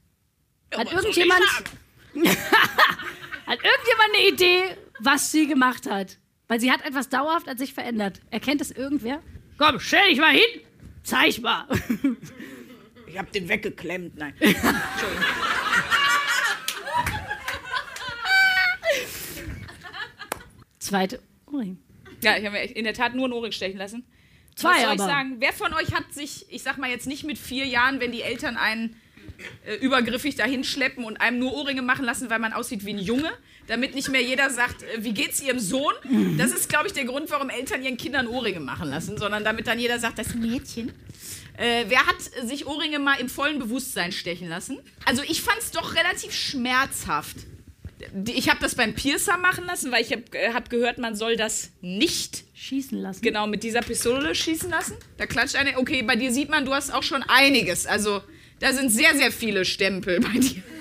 [0.75, 1.43] Hat irgendjemand,
[2.15, 4.63] hat irgendjemand eine Idee,
[5.01, 6.17] was sie gemacht hat?
[6.49, 8.21] Weil sie hat etwas dauerhaft an sich verändert.
[8.31, 9.21] Erkennt es irgendwer?
[9.59, 10.61] Komm, stell dich mal hin.
[11.03, 11.67] Zeig mal.
[13.13, 14.17] Ich hab den weggeklemmt.
[14.17, 14.33] Nein.
[14.41, 15.25] Entschuldigung.
[20.79, 21.79] Zweite Ohrring.
[22.23, 24.05] Ja, ich habe mir in der Tat nur einen Ohrring stechen lassen.
[24.55, 24.95] Zwei Was soll aber.
[24.95, 25.37] ich sagen?
[25.41, 28.23] Wer von euch hat sich, ich sag mal jetzt nicht mit vier Jahren, wenn die
[28.23, 28.97] Eltern einen
[29.67, 32.99] äh, übergriffig dahin schleppen und einem nur Ohrringe machen lassen, weil man aussieht wie ein
[32.99, 33.31] Junge,
[33.67, 35.93] damit nicht mehr jeder sagt, äh, wie geht's ihrem Sohn?
[36.39, 39.67] Das ist, glaube ich, der Grund, warum Eltern ihren Kindern Ohrringe machen lassen, sondern damit
[39.67, 40.93] dann jeder sagt, das ist ein Mädchen.
[41.57, 44.79] Äh, wer hat sich Ohrringe mal im vollen Bewusstsein stechen lassen?
[45.05, 47.37] Also ich fand es doch relativ schmerzhaft.
[48.27, 51.37] Ich habe das beim Piercer machen lassen, weil ich habe äh, hab gehört, man soll
[51.37, 53.23] das nicht Schießen lassen.
[53.23, 54.97] genau mit dieser Pistole schießen lassen.
[55.19, 55.79] Da klatscht eine.
[55.79, 57.87] Okay, bei dir sieht man, du hast auch schon einiges.
[57.87, 58.23] Also
[58.59, 60.63] da sind sehr, sehr viele Stempel bei dir.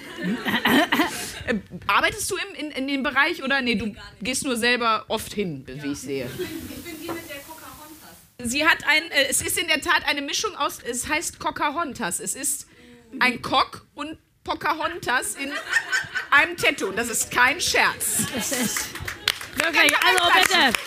[1.47, 1.55] Äh,
[1.87, 5.65] Arbeitest du im, in, in dem Bereich oder nee, du gehst nur selber oft hin,
[5.65, 6.25] wie ich sehe.
[6.25, 8.15] Ich bin die mit der Pocahontas.
[8.43, 12.19] Sie hat ein, äh, es ist in der Tat eine Mischung aus, es heißt Pocahontas.
[12.19, 12.67] Es ist
[13.19, 15.51] ein Cock und Pocahontas in
[16.31, 16.91] einem Tattoo.
[16.91, 18.25] Das ist kein Scherz.
[18.33, 18.85] Das ist
[19.55, 20.79] wirklich, also bitte.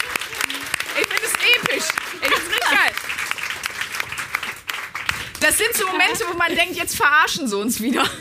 [1.01, 1.89] Ich finde es episch.
[2.23, 2.93] Ich finde es richtig geil.
[5.41, 8.09] das sind so Momente, wo man denkt, jetzt verarschen sie uns wieder.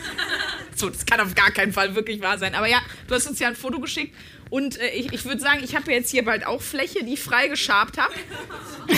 [0.75, 2.55] So, das kann auf gar keinen Fall wirklich wahr sein.
[2.55, 4.15] Aber ja, du hast uns ja ein Foto geschickt.
[4.53, 7.21] Und äh, ich, ich würde sagen, ich habe jetzt hier bald auch Fläche, die ich
[7.21, 8.13] frei geschabt habe.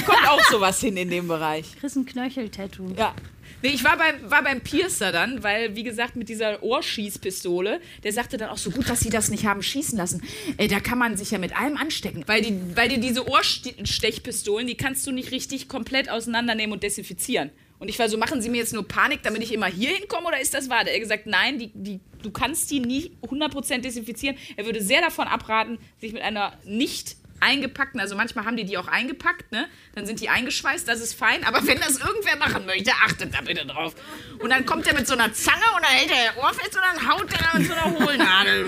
[0.05, 1.77] Kommt auch sowas hin in dem Bereich.
[1.79, 2.93] Chris ein Knöchel-Tattoo.
[2.97, 3.15] Ja.
[3.61, 8.11] Nee, ich war beim, war beim Piercer dann, weil, wie gesagt, mit dieser Ohrschießpistole, der
[8.11, 10.23] sagte dann auch so gut, dass sie das nicht haben schießen lassen.
[10.57, 12.25] Äh, da kann man sich ja mit allem anstecken.
[12.27, 17.49] Weil, die, weil die diese Ohrstechpistolen, die kannst du nicht richtig komplett auseinandernehmen und desinfizieren.
[17.79, 20.27] Und ich war so, machen Sie mir jetzt nur Panik, damit ich immer hier hinkomme
[20.27, 20.87] oder ist das wahr?
[20.87, 24.37] Er hat gesagt, nein, die, die, du kannst die nie 100% desinfizieren.
[24.55, 28.77] Er würde sehr davon abraten, sich mit einer nicht eingepackten, also manchmal haben die die
[28.77, 29.67] auch eingepackt, ne?
[29.93, 31.43] Dann sind die eingeschweißt, das ist fein.
[31.43, 33.93] Aber wenn das irgendwer machen möchte, achtet da bitte drauf.
[34.39, 36.81] Und dann kommt er mit so einer Zange und dann hält er Ohr fest und
[36.81, 38.65] dann haut er da mit so einer Hohlnadel.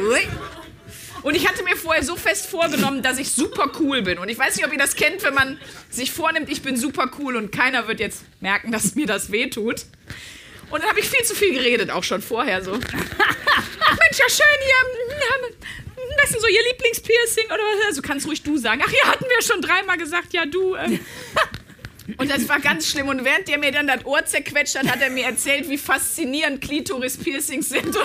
[1.28, 4.18] Und ich hatte mir vorher so fest vorgenommen, dass ich super cool bin.
[4.18, 5.60] Und ich weiß nicht, ob ihr das kennt, wenn man
[5.90, 9.88] sich vornimmt, ich bin super cool und keiner wird jetzt merken, dass mir das wehtut.
[10.70, 12.72] Und dann habe ich viel zu viel geredet, auch schon vorher so.
[12.72, 15.52] Ach Mensch, ja schön hier.
[16.16, 17.88] Was ist denn so Ihr Lieblingspiercing oder was?
[17.88, 18.82] Also kannst ruhig du sagen.
[18.88, 20.76] Ach ja, hatten wir schon dreimal gesagt, ja du.
[20.76, 21.02] Ähm.
[22.16, 23.10] Und das war ganz schlimm.
[23.10, 26.62] Und während der mir dann das Ohr zerquetscht hat, hat er mir erzählt, wie faszinierend
[26.62, 27.98] Klitoris-Piercings sind.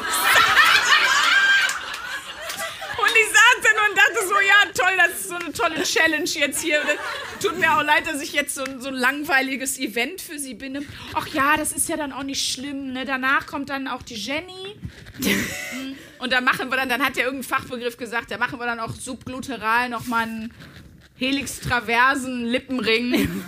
[3.15, 6.63] Ich saß dann und dachte so, ja toll, das ist so eine tolle Challenge jetzt
[6.63, 6.81] hier.
[7.41, 10.87] Tut mir auch leid, dass ich jetzt so, so ein langweiliges Event für Sie bin.
[11.15, 12.93] Ach ja, das ist ja dann auch nicht schlimm.
[12.93, 13.05] Ne?
[13.05, 14.77] Danach kommt dann auch die Jenny.
[16.19, 18.81] Und da machen wir dann, dann hat ja irgendein Fachbegriff gesagt, da machen wir dann
[18.81, 20.55] auch subgluteral nochmal einen
[21.19, 23.45] Helix-Traversen Lippenring.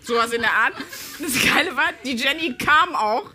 [0.00, 0.74] Sowas in der Art.
[1.18, 3.30] Das Geile war, die Jenny kam auch.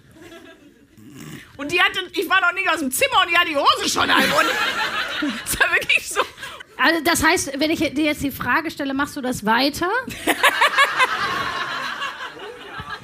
[1.60, 3.89] Und die hatte, ich war noch nicht aus dem Zimmer und die hat die Hose
[3.89, 4.34] schon halb.
[4.34, 4.45] Und
[5.45, 6.22] das war wirklich so.
[6.78, 9.89] Also das heißt, wenn ich dir jetzt die Frage stelle, machst du das weiter?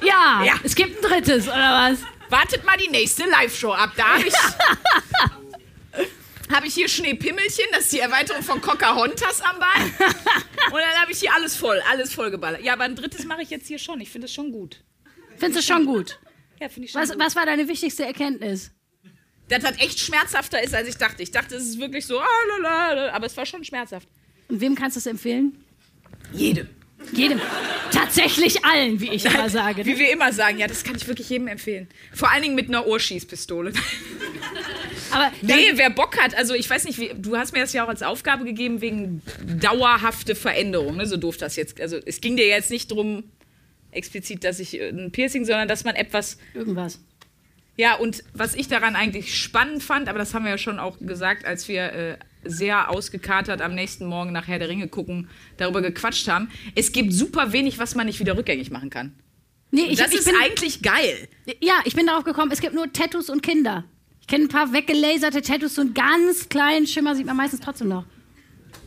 [0.02, 0.54] ja, Ja.
[0.62, 1.98] es gibt ein drittes, oder was?
[2.30, 3.90] Wartet mal die nächste Live-Show ab.
[3.94, 4.34] Da habe ich,
[6.50, 9.94] hab ich hier Schneepimmelchen, das ist die Erweiterung von Pocahontas am Bein.
[10.72, 12.62] Und dann habe ich hier alles voll, alles voll geballert.
[12.62, 14.00] Ja, aber ein drittes mache ich jetzt hier schon.
[14.00, 14.80] Ich finde es schon gut.
[15.36, 16.18] Findest du schon gut?
[16.60, 18.70] Ja, finde ich schon Was, was war deine wichtigste Erkenntnis?
[19.48, 21.22] Das hat echt schmerzhafter ist, als ich dachte.
[21.22, 24.08] Ich dachte, es ist wirklich so, ah, aber es war schon schmerzhaft.
[24.48, 25.64] Und wem kannst du es empfehlen?
[26.32, 26.68] Jedem.
[27.12, 27.40] Jedem.
[27.92, 29.84] Tatsächlich allen, wie ich immer sage.
[29.84, 31.88] Wie wir immer sagen, ja, das kann ich wirklich jedem empfehlen.
[32.12, 33.72] Vor allen Dingen mit einer Ohrschießpistole.
[35.12, 37.84] Aber Nee, wer Bock hat, also ich weiß nicht, wie, du hast mir das ja
[37.84, 39.22] auch als Aufgabe gegeben wegen
[39.60, 41.06] dauerhafte Veränderung, ne?
[41.06, 41.80] so doof das jetzt.
[41.80, 43.24] Also es ging dir jetzt nicht drum
[43.96, 47.00] explizit, dass ich äh, ein Piercing, sondern dass man etwas, irgendwas.
[47.76, 50.98] ja und was ich daran eigentlich spannend fand, aber das haben wir ja schon auch
[51.00, 55.82] gesagt, als wir äh, sehr ausgekatert am nächsten Morgen nach Herr der Ringe gucken, darüber
[55.82, 56.50] gequatscht haben.
[56.74, 59.14] Es gibt super wenig, was man nicht wieder rückgängig machen kann.
[59.70, 61.28] Nee, ich, das ich ist bin, eigentlich geil.
[61.60, 63.84] ja, ich bin darauf gekommen, es gibt nur Tattoos und Kinder.
[64.20, 67.88] Ich kenne ein paar weggelaserte Tattoos, so einen ganz kleinen Schimmer sieht man meistens trotzdem
[67.88, 68.04] noch.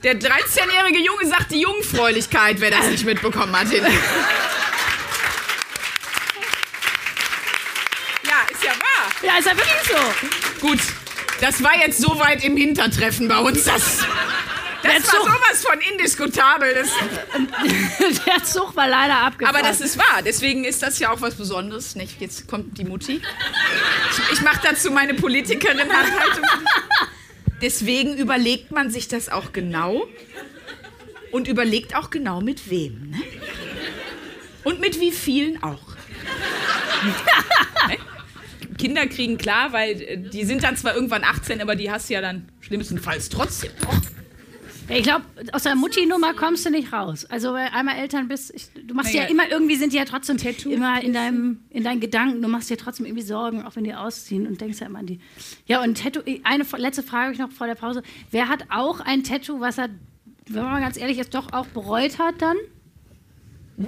[0.03, 3.67] Der 13-jährige Junge sagt die Jungfräulichkeit, wer das nicht mitbekommen hat.
[3.67, 3.83] Hin.
[8.23, 8.63] Ja, ist
[9.23, 10.67] ja ist ja wirklich so.
[10.67, 10.79] Gut,
[11.41, 13.63] das war jetzt so weit im Hintertreffen bei uns.
[13.63, 13.99] Das,
[14.83, 15.23] Der das war Zug.
[15.25, 16.73] sowas von indiskutabel.
[16.73, 16.89] Das,
[18.25, 19.55] Der Zug war leider abgefahren.
[19.55, 20.21] aber das ist wahr.
[20.25, 21.95] Deswegen ist das ja auch was Besonderes.
[21.95, 22.19] Nicht?
[22.21, 23.21] Jetzt kommt die Mutti.
[24.11, 26.45] Ich, ich mache dazu meine Politikerin-Handhaltung.
[27.61, 30.07] Deswegen überlegt man sich das auch genau.
[31.31, 33.11] Und überlegt auch genau mit wem.
[33.11, 33.21] Ne?
[34.63, 35.81] Und mit wie vielen auch.
[38.79, 42.13] Kinder kriegen klar, weil äh, die sind dann zwar irgendwann 18, aber die hast du
[42.15, 43.71] ja dann schlimmstenfalls trotzdem.
[43.83, 43.93] noch.
[44.91, 47.23] Ich glaube, aus der Mutti-Nummer kommst du nicht raus.
[47.25, 49.25] Also, weil einmal Eltern bist, ich, du machst Naja.
[49.25, 50.71] ja immer, irgendwie sind die ja trotzdem Tattoo.
[50.71, 52.41] immer in, deinem, in deinen Gedanken.
[52.41, 55.05] Du machst dir trotzdem irgendwie Sorgen, auch wenn die ausziehen und denkst ja immer an
[55.05, 55.19] die.
[55.67, 58.01] Ja, und Tattoo, eine letzte Frage habe ich noch vor der Pause.
[58.31, 59.89] Wer hat auch ein Tattoo, was er,
[60.47, 62.57] wenn man mal ganz ehrlich ist, doch auch bereut hat dann?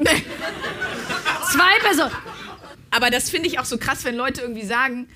[1.52, 2.12] Zwei Personen.
[2.92, 5.08] Aber das finde ich auch so krass, wenn Leute irgendwie sagen,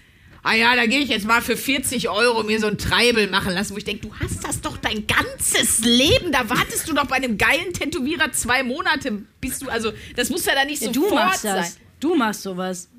[0.43, 3.53] ah ja, da gehe ich jetzt mal für 40 Euro mir so ein Treibel machen
[3.53, 7.05] lassen, wo ich denke, du hast das doch dein ganzes Leben, da wartest du doch
[7.05, 10.93] bei einem geilen Tätowierer zwei Monate, bis du, also das muss ja da nicht Ja,
[10.93, 11.55] sofort du machst sein.
[11.57, 11.77] das.
[11.99, 12.89] Du machst sowas.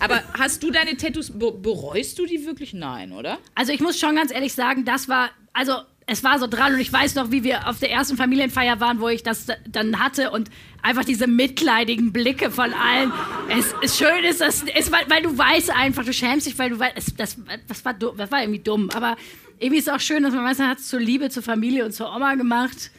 [0.00, 2.72] Aber hast du deine Tattoos, be bereust du die wirklich?
[2.72, 3.38] Nein, oder?
[3.54, 5.74] Also ich muss schon ganz ehrlich sagen, das war, also
[6.06, 9.00] es war so dran und ich weiß noch, wie wir auf der ersten Familienfeier waren,
[9.00, 10.50] wo ich das da- dann hatte und
[10.82, 13.10] einfach diese mitleidigen Blicke von allen.
[13.48, 16.70] Es ist schön, ist das, ist, weil, weil du weißt einfach, du schämst dich, weil
[16.70, 17.36] du weißt, es, das,
[17.68, 18.90] das, war, das war irgendwie dumm.
[18.94, 19.16] Aber
[19.58, 21.86] irgendwie ist es auch schön, dass man weiß, man hat es zur Liebe, zur Familie
[21.86, 22.90] und zur Oma gemacht.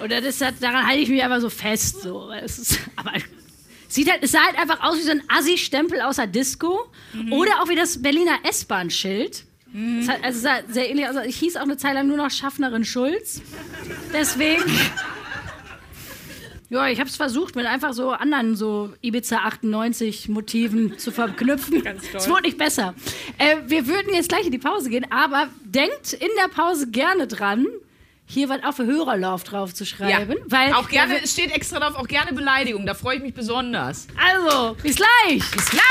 [0.00, 2.02] Und das ist, daran halte ich mich einfach so fest.
[2.02, 2.30] So.
[2.30, 3.12] Es ist, aber
[3.88, 6.78] Sieht halt, es sah halt einfach aus wie so ein Assi-Stempel aus der Disco.
[7.32, 9.44] Oder auch wie das Berliner S-Bahn-Schild.
[10.00, 11.16] Es hat, also sah sehr ähnlich aus.
[11.26, 13.40] Ich hieß auch eine Zeit lang nur noch Schaffnerin Schulz.
[14.12, 14.64] Deswegen.
[16.70, 21.82] Ja, ich habe es versucht, mit einfach so anderen so Ibiza 98 Motiven zu verknüpfen.
[21.82, 22.20] Ganz toll.
[22.20, 22.94] Es wurde nicht besser.
[23.38, 27.26] Äh, wir würden jetzt gleich in die Pause gehen, aber denkt in der Pause gerne
[27.26, 27.66] dran,
[28.24, 30.36] hier was auf für Hörerlauf drauf zu schreiben.
[30.46, 34.06] Weil, auch gerne, es steht extra drauf, auch gerne Beleidigung, da freue ich mich besonders.
[34.16, 35.50] Also, bis gleich.
[35.50, 35.82] Bis gleich!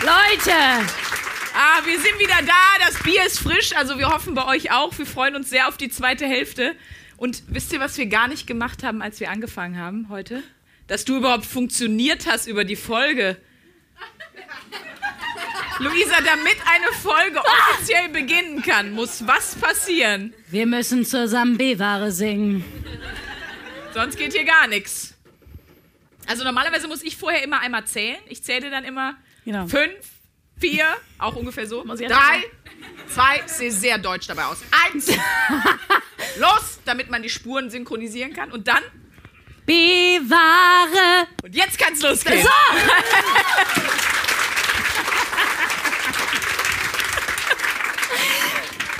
[0.00, 0.86] Leute,
[1.58, 4.96] Ah, wir sind wieder da, das Bier ist frisch, also wir hoffen bei euch auch.
[4.98, 6.76] Wir freuen uns sehr auf die zweite Hälfte.
[7.16, 10.42] Und wisst ihr, was wir gar nicht gemacht haben, als wir angefangen haben heute?
[10.86, 13.38] Dass du überhaupt funktioniert hast über die Folge.
[15.78, 20.32] Luisa, damit eine Folge offiziell beginnen kann, muss was passieren?
[20.50, 22.64] wir müssen zusammen B-Ware singen.
[23.94, 25.14] Sonst geht hier gar nichts.
[26.26, 28.18] Also normalerweise muss ich vorher immer einmal zählen.
[28.28, 29.66] Ich zähle dann immer Genau.
[29.68, 30.15] fünf,
[30.58, 30.86] vier,
[31.18, 31.82] auch ungefähr so.
[31.84, 32.44] Drei,
[33.08, 34.58] zwei, ich sehe sehr deutsch dabei aus.
[34.92, 35.08] Eins,
[36.38, 38.50] los, damit man die Spuren synchronisieren kann.
[38.52, 38.82] Und dann,
[39.66, 41.26] B-Ware.
[41.42, 42.42] und jetzt kann's losgehen.
[42.42, 42.48] So.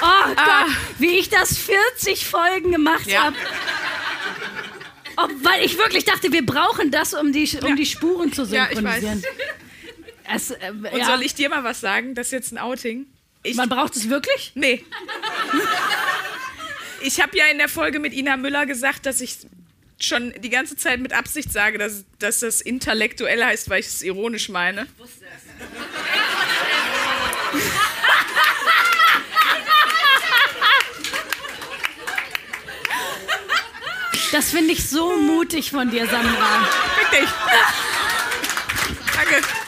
[0.00, 3.24] Oh Gott, wie ich das 40 Folgen gemacht Ja.
[3.24, 3.36] habe.
[5.42, 7.74] Weil ich wirklich dachte, wir brauchen das, um die, um Ja.
[7.74, 9.22] die Spuren zu Ja, ich synchronisieren.
[10.32, 11.04] Es, äh, Und ja.
[11.06, 12.14] soll ich dir mal was sagen?
[12.14, 13.06] Das ist jetzt ein Outing.
[13.42, 14.52] Ich, Man braucht es wirklich?
[14.54, 14.84] nee.
[17.02, 19.36] Ich habe ja in der Folge mit Ina Müller gesagt, dass ich
[20.00, 24.02] schon die ganze Zeit mit Absicht sage, dass, dass das intellektuell heißt, weil ich es
[24.02, 24.86] ironisch meine.
[34.32, 36.68] Das finde ich so mutig von dir, Sandra.
[36.98, 37.28] Fick dich.
[39.14, 39.65] Danke.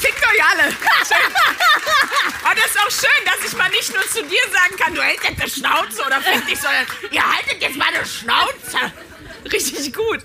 [0.00, 0.70] Fickt euch alle.
[0.70, 1.32] Schön.
[2.48, 5.02] Oh, das ist auch schön, dass ich mal nicht nur zu dir sagen kann, du
[5.02, 8.92] hältst jetzt eine Schnauze oder fick dich, sondern ihr haltet jetzt mal eine Schnauze.
[9.52, 10.20] Richtig gut.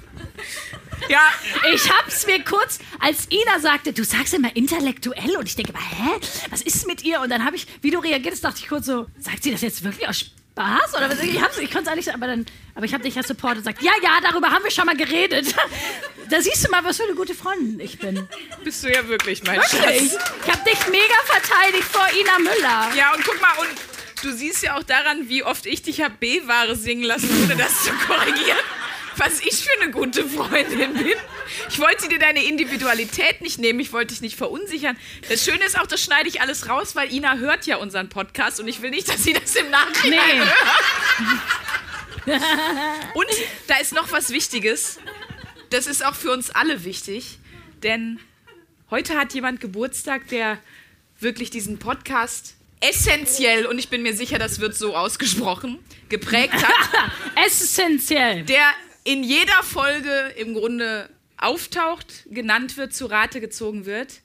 [1.10, 1.32] Ja,
[1.74, 5.82] Ich hab's mir kurz, als Ina sagte, du sagst immer intellektuell und ich denke mal,
[5.82, 6.20] hä,
[6.52, 7.22] was ist mit ihr?
[7.22, 9.62] Und dann habe ich, wie du reagiert hast, dachte ich kurz so, sagt sie das
[9.62, 10.94] jetzt wirklich aus Spaß?
[10.96, 11.20] Oder was?
[11.22, 13.76] Ich, hab's- ich konnte es eigentlich aber dann, aber ich habe dich ja supportet und
[13.76, 15.56] gesagt, ja, ja, darüber haben wir schon mal geredet.
[16.32, 18.28] Da siehst du mal, was für eine gute Freundin ich bin.
[18.64, 20.12] bist du ja wirklich, mein Wirklich.
[20.14, 20.20] Schatz.
[20.46, 22.92] Ich habe dich mega verteidigt vor Ina Müller.
[22.96, 23.70] Ja, und guck mal, und
[24.24, 27.84] du siehst ja auch daran, wie oft ich dich hab B-Ware singen lassen, ohne das
[27.84, 28.58] zu korrigieren.
[29.18, 31.14] Was ich für eine gute Freundin bin.
[31.70, 34.98] Ich wollte dir deine Individualität nicht nehmen, ich wollte dich nicht verunsichern.
[35.28, 38.62] Das Schöne ist auch, das schneide ich alles raus, weil Ina hört ja unseren Podcast
[38.62, 40.40] und ich will nicht, dass sie das im Nachhinein Nee.
[40.40, 40.56] hört.
[43.16, 43.28] Und
[43.68, 44.98] da ist noch was Wichtiges.
[45.72, 47.40] Das ist auch für uns alle wichtig,
[47.82, 48.20] denn
[48.90, 50.60] heute hat jemand Geburtstag, der
[51.18, 55.80] wirklich diesen Podcast essentiell, und ich bin mir sicher, das wird so ausgesprochen,
[56.10, 57.12] geprägt hat,
[57.46, 58.44] Essentiell.
[58.44, 58.66] der
[59.06, 64.20] in jeder Folge im Grunde auftaucht, genannt wird, zu Rate gezogen wird.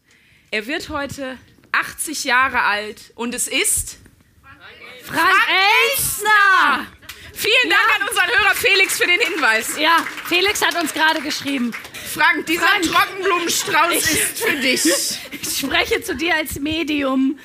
[0.50, 1.38] Er wird heute
[1.70, 3.98] 80 Jahre alt und es ist
[5.04, 5.30] Frank
[5.94, 6.86] Elstner.
[7.36, 9.76] Vielen Dank an unseren Hörer Felix für den Hinweis.
[9.78, 11.72] Ja, Felix hat uns gerade geschrieben.
[12.14, 12.84] Frank, dieser Frank.
[12.90, 14.82] Trockenblumenstrauß ist für dich.
[15.48, 17.38] Ich spreche zu dir als Medium.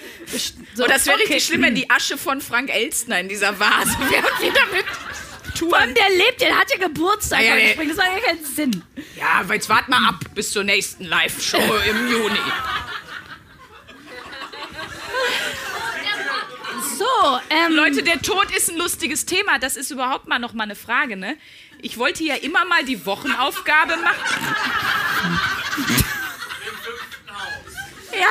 [0.76, 1.26] So, Und das wäre okay.
[1.28, 5.54] richtig schlimm, wenn die Asche von Frank Elstner in dieser Vase wäre und damit Mann,
[5.56, 5.94] touren.
[5.94, 7.40] der lebt, der hat ja Geburtstag.
[7.42, 7.82] Ja, ja, ja.
[7.82, 8.84] Ich Das macht ja keinen Sinn.
[9.18, 11.58] Ja, aber jetzt wart mal ab bis zur nächsten Live-Show
[11.90, 12.40] im Juni.
[17.02, 19.58] So, ähm, Leute, der Tod ist ein lustiges Thema.
[19.58, 21.36] Das ist überhaupt mal noch mal eine Frage, ne?
[21.82, 24.56] Ich wollte ja immer mal die Wochenaufgabe machen.
[28.14, 28.28] ja.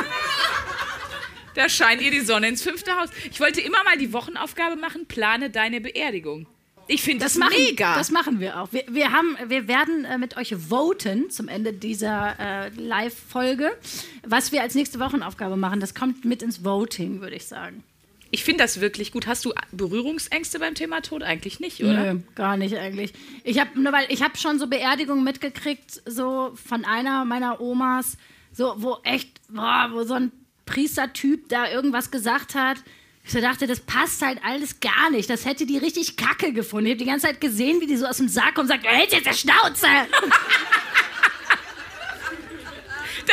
[1.56, 3.08] Da scheint ihr die Sonne ins fünfte Haus.
[3.32, 6.46] Ich wollte immer mal die Wochenaufgabe machen, plane deine Beerdigung.
[6.86, 7.94] Ich finde das, Das machen, mega.
[7.96, 8.68] das machen wir auch.
[8.72, 13.76] Wir, wir, haben, wir werden äh, mit euch voten zum Ende dieser äh, Live-Folge,
[14.24, 15.80] was wir als nächste Wochenaufgabe machen.
[15.80, 17.82] Das kommt mit ins Voting, würde ich sagen.
[18.30, 19.26] Ich finde das wirklich gut.
[19.26, 21.22] Hast du Berührungsängste beim Thema Tod?
[21.22, 22.14] Eigentlich nicht, oder?
[22.14, 23.12] Nö, gar nicht eigentlich.
[23.44, 28.16] Ich habe nur weil ich habe schon so Beerdigungen mitgekriegt, so von einer meiner Omas,
[28.52, 30.32] so wo echt, boah, wo so ein
[30.66, 32.78] Priestertyp da irgendwas gesagt hat.
[33.24, 35.28] Ich so dachte, das passt halt alles gar nicht.
[35.28, 36.86] Das hätte die richtig kacke gefunden.
[36.86, 38.84] Ich habe die ganze Zeit gesehen, wie die so aus dem Sarg kommt und sagt,
[38.84, 39.86] du hältst jetzt der Schnauze.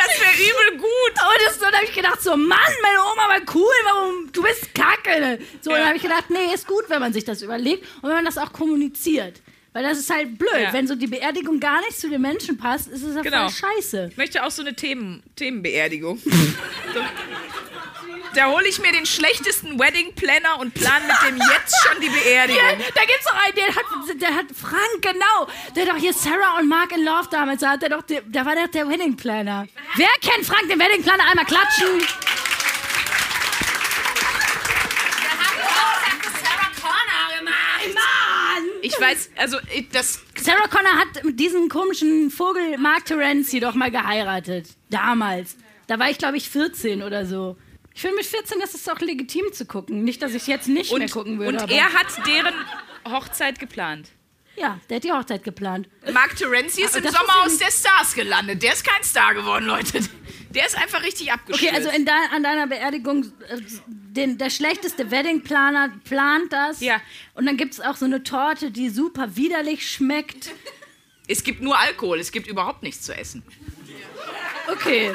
[0.06, 0.88] Das wäre übel gut.
[1.12, 4.74] Und das, dann habe ich gedacht, so, Mann, meine Oma war cool, warum, du bist
[4.74, 5.38] kacke.
[5.60, 5.78] So, Ja.
[5.78, 8.24] dann habe ich gedacht, nee, ist gut, wenn man sich das überlegt und wenn man
[8.24, 9.40] das auch kommuniziert.
[9.74, 10.50] Weil das ist halt blöd.
[10.60, 10.72] Ja.
[10.72, 13.48] Wenn so die Beerdigung gar nicht zu den Menschen passt, ist es ja Genau.
[13.48, 14.08] voll scheiße.
[14.10, 16.20] Ich möchte auch so eine Themen, Themenbeerdigung.
[16.94, 17.00] So.
[18.38, 22.08] Da hole ich mir den schlechtesten Wedding Planner und plan mit dem jetzt schon die
[22.08, 22.62] Beerdigung.
[22.62, 25.48] Ja, da gibt's doch einen, der hat, der hat Frank, genau.
[25.74, 28.22] Der hat doch hier Sarah und Mark in Love damals, da, hat der doch, der,
[28.22, 29.66] da war der der Wedding Planner.
[29.96, 31.24] Wer kennt Frank, den Wedding Planner?
[31.28, 32.00] Einmal klatschen.
[38.82, 39.58] Ich weiß, also
[39.90, 44.68] das Sarah Connor hat mit diesem komischen Vogel Mark Terenzi doch mal geheiratet.
[44.90, 45.56] Damals.
[45.88, 47.56] Da war ich, glaube ich, 14 oder so.
[47.98, 50.04] Ich finde, mit 14 ist es auch legitim zu gucken.
[50.04, 51.56] Nicht, dass ich jetzt nicht mehr und, gucken würde.
[51.56, 52.54] und aber- er hat deren
[53.10, 54.10] Hochzeit geplant.
[54.54, 55.88] Ja, der hat die Hochzeit geplant.
[56.12, 58.62] Mark Terenzi ist im Sommer aus der Stars gelandet.
[58.62, 59.98] Der ist kein Star geworden, Leute.
[60.50, 61.74] Der ist einfach richtig abgestürzt.
[61.74, 66.80] Okay, also dein, an deiner Beerdigung, äh, den, der schlechteste Weddingplaner plant das.
[66.80, 67.00] Ja.
[67.34, 70.52] Und dann gibt es auch so eine Torte, die super widerlich schmeckt.
[71.26, 73.42] es gibt nur Alkohol, es gibt überhaupt nichts zu essen.
[74.70, 75.12] Okay.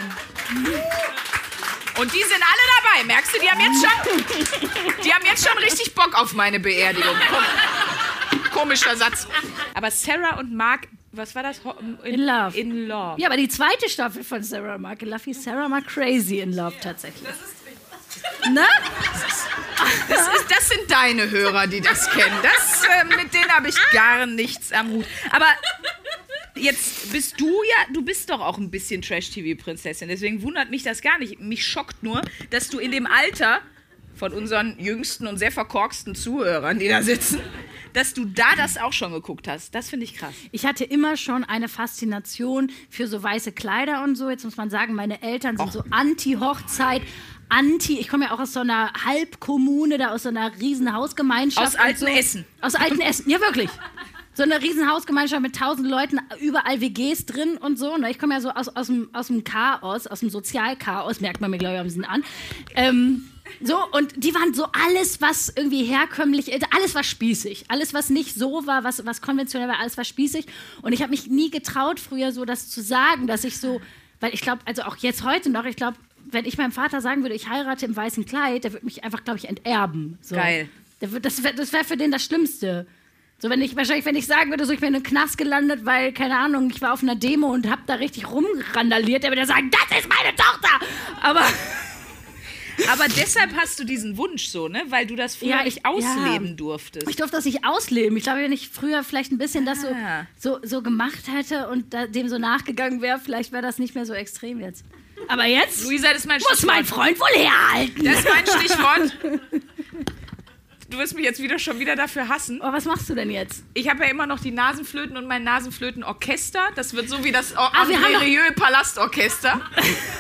[2.00, 3.40] Und die sind alle dabei, merkst du?
[3.40, 7.16] Die haben jetzt schon, die haben jetzt schon richtig Bock auf meine Beerdigung.
[7.30, 7.44] Kom
[8.52, 9.28] komischer Satz.
[9.74, 11.64] Aber Sarah und Mark, was war das?
[11.64, 12.58] Ho- In Love.
[12.58, 13.20] In Love.
[13.22, 16.76] Ja, aber die zweite Staffel von Sarah Mark Luffy ist Sarah Mark Crazy in Love
[16.82, 17.28] tatsächlich.
[18.52, 18.66] Ne?
[20.08, 22.36] Das, ist, das sind deine Hörer, die das kennen.
[22.42, 25.06] Das, äh, mit denen habe ich gar nichts am Hut.
[25.32, 25.48] Aber
[26.56, 30.08] jetzt bist du ja, du bist doch auch ein bisschen Trash-TV-Prinzessin.
[30.08, 31.40] Deswegen wundert mich das gar nicht.
[31.40, 33.62] Mich schockt nur, dass du in dem Alter
[34.16, 37.40] von unseren jüngsten und sehr verkorksten Zuhörern, die da sitzen,
[37.94, 39.74] dass du da das auch schon geguckt hast.
[39.74, 40.34] Das finde ich krass.
[40.52, 44.30] Ich hatte immer schon eine Faszination für so weiße Kleider und so.
[44.30, 47.02] Jetzt muss man sagen, meine Eltern sind so anti-Hochzeit,
[47.50, 48.00] anti.
[48.00, 51.68] Ich komme ja auch aus so einer Halbkommune, da aus so einer riesen Hausgemeinschaft.
[51.68, 52.06] Aus alten so.
[52.08, 52.46] Essen.
[52.62, 53.70] Aus alten Essen, ja wirklich.
[54.36, 57.98] So eine riesen Hausgemeinschaft mit tausend Leuten, überall WGs drin und so.
[57.98, 58.10] Ne?
[58.10, 61.52] Ich komme ja so aus, aus, dem, aus dem Chaos, aus dem Sozialchaos, merkt man
[61.52, 62.24] mir, glaube ich, ein bisschen an.
[62.74, 63.30] Ähm,
[63.62, 67.66] so, und die waren so alles, was irgendwie herkömmlich ist, alles war spießig.
[67.68, 70.48] Alles, was nicht so war, was, was konventionell war, alles war spießig.
[70.82, 73.82] Und ich habe mich nie getraut, früher so das zu sagen, dass ich so,
[74.20, 77.22] weil ich glaube, also auch jetzt heute noch, ich glaube, wenn ich meinem Vater sagen
[77.22, 80.18] würde, ich heirate im weißen Kleid, der würde mich einfach, glaube ich, enterben.
[80.22, 80.36] So.
[80.36, 80.70] Geil.
[81.00, 82.88] Das wäre das wär für den das Schlimmste.
[83.40, 85.86] So, wenn ich wahrscheinlich, wenn ich sagen würde, so ich bin in einem Knast gelandet,
[85.86, 89.46] weil, keine Ahnung, ich war auf einer Demo und hab da richtig rumrandaliert, der würde
[89.46, 90.70] sagen, das ist meine Tochter!
[91.22, 91.44] Aber
[92.92, 94.82] Aber deshalb hast du diesen Wunsch so, ne?
[94.90, 96.54] Weil du das früher Ja, nicht ich- ausleben ja.
[96.56, 97.08] durftest.
[97.08, 98.18] ich durfte das nicht ausleben.
[98.18, 100.26] Ich glaube, wenn ich früher vielleicht ein bisschen das so, Ah.
[100.40, 104.08] so, so gemacht hätte und da, dem so nachgegangen wäre, vielleicht wäre das nicht mehr
[104.08, 104.86] so extrem jetzt.
[105.28, 106.84] Aber jetzt Luisa, das ist mein muss mein.
[106.84, 108.04] Freund wohl herhalten.
[108.06, 109.18] Das ist mein Stichwort.
[110.94, 112.62] Du wirst mich jetzt wieder schon wieder dafür hassen.
[112.62, 113.64] oh, was machst du denn jetzt?
[113.74, 116.70] Ich habe ja immer noch die Nasenflöten und mein Nasenflötenorchester.
[116.76, 119.60] Das wird so wie das Ah, wir haben André Palastorchester.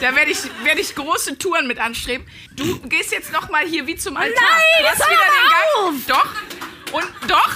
[0.02, 2.26] Da werde ich, werd ich große Touren mit anstreben.
[2.56, 4.34] Du gehst jetzt noch mal hier wie zum Altar.
[4.34, 6.08] Nein, du hast wieder aber den Gang.
[6.08, 6.94] Doch.
[6.94, 7.54] Und doch.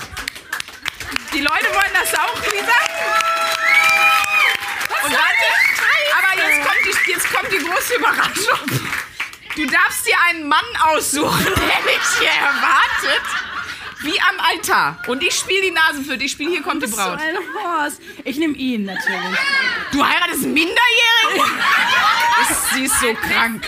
[1.34, 2.78] Die Leute wollen das auch, Lisa.
[5.06, 5.48] Und warte.
[6.20, 8.87] Aber jetzt kommt, die, jetzt kommt die große Überraschung.
[9.58, 11.54] Du darfst dir einen Mann aussuchen, der
[11.94, 13.24] dich hier erwartet.
[14.02, 15.02] Wie am Altar.
[15.08, 16.24] Und ich spiele die Nasenflöte.
[16.24, 17.20] Ich spiele Hier kommt die So Braut.
[17.20, 18.00] ein Horst.
[18.24, 19.40] Ich nehme ihn natürlich.
[19.92, 21.58] Du heiratest einen Minderjährigen?
[22.52, 23.68] Ist, sie ist so krank.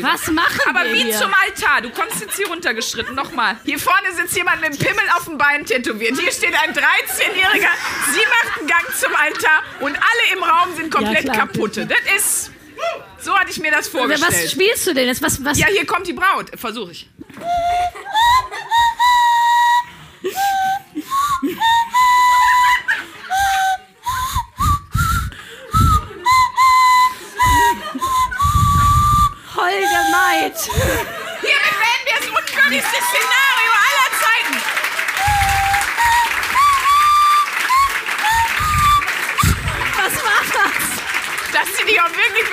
[0.00, 1.18] Was machen Aber wir wie hier?
[1.18, 1.80] zum Altar.
[1.80, 3.16] Du kommst jetzt hier runtergeschritten.
[3.16, 3.56] Nochmal.
[3.64, 6.16] Hier vorne sitzt jemand mit dem Pimmel auf dem Bein tätowiert.
[6.16, 7.70] Hier steht ein 13-Jähriger.
[8.12, 9.64] Sie macht einen Gang zum Altar.
[9.80, 11.86] Und alle im Raum sind komplett Ja, kaputte.
[11.86, 12.50] Das ist...
[13.20, 14.50] So hatte ich mir das Was vorgestellt.
[14.50, 15.22] spielst du denn jetzt?
[15.22, 15.58] Was, was?
[15.58, 16.50] Ja, hier kommt die Braut.
[16.58, 17.08] Versuche ich.
[29.56, 30.56] Holde Maid.
[31.40, 34.56] Hiermit wählen wir das unwürdigste Szenario aller Zeiten.
[39.96, 41.52] Was war das?
[41.52, 42.44] Dass sie dich auch wirklich...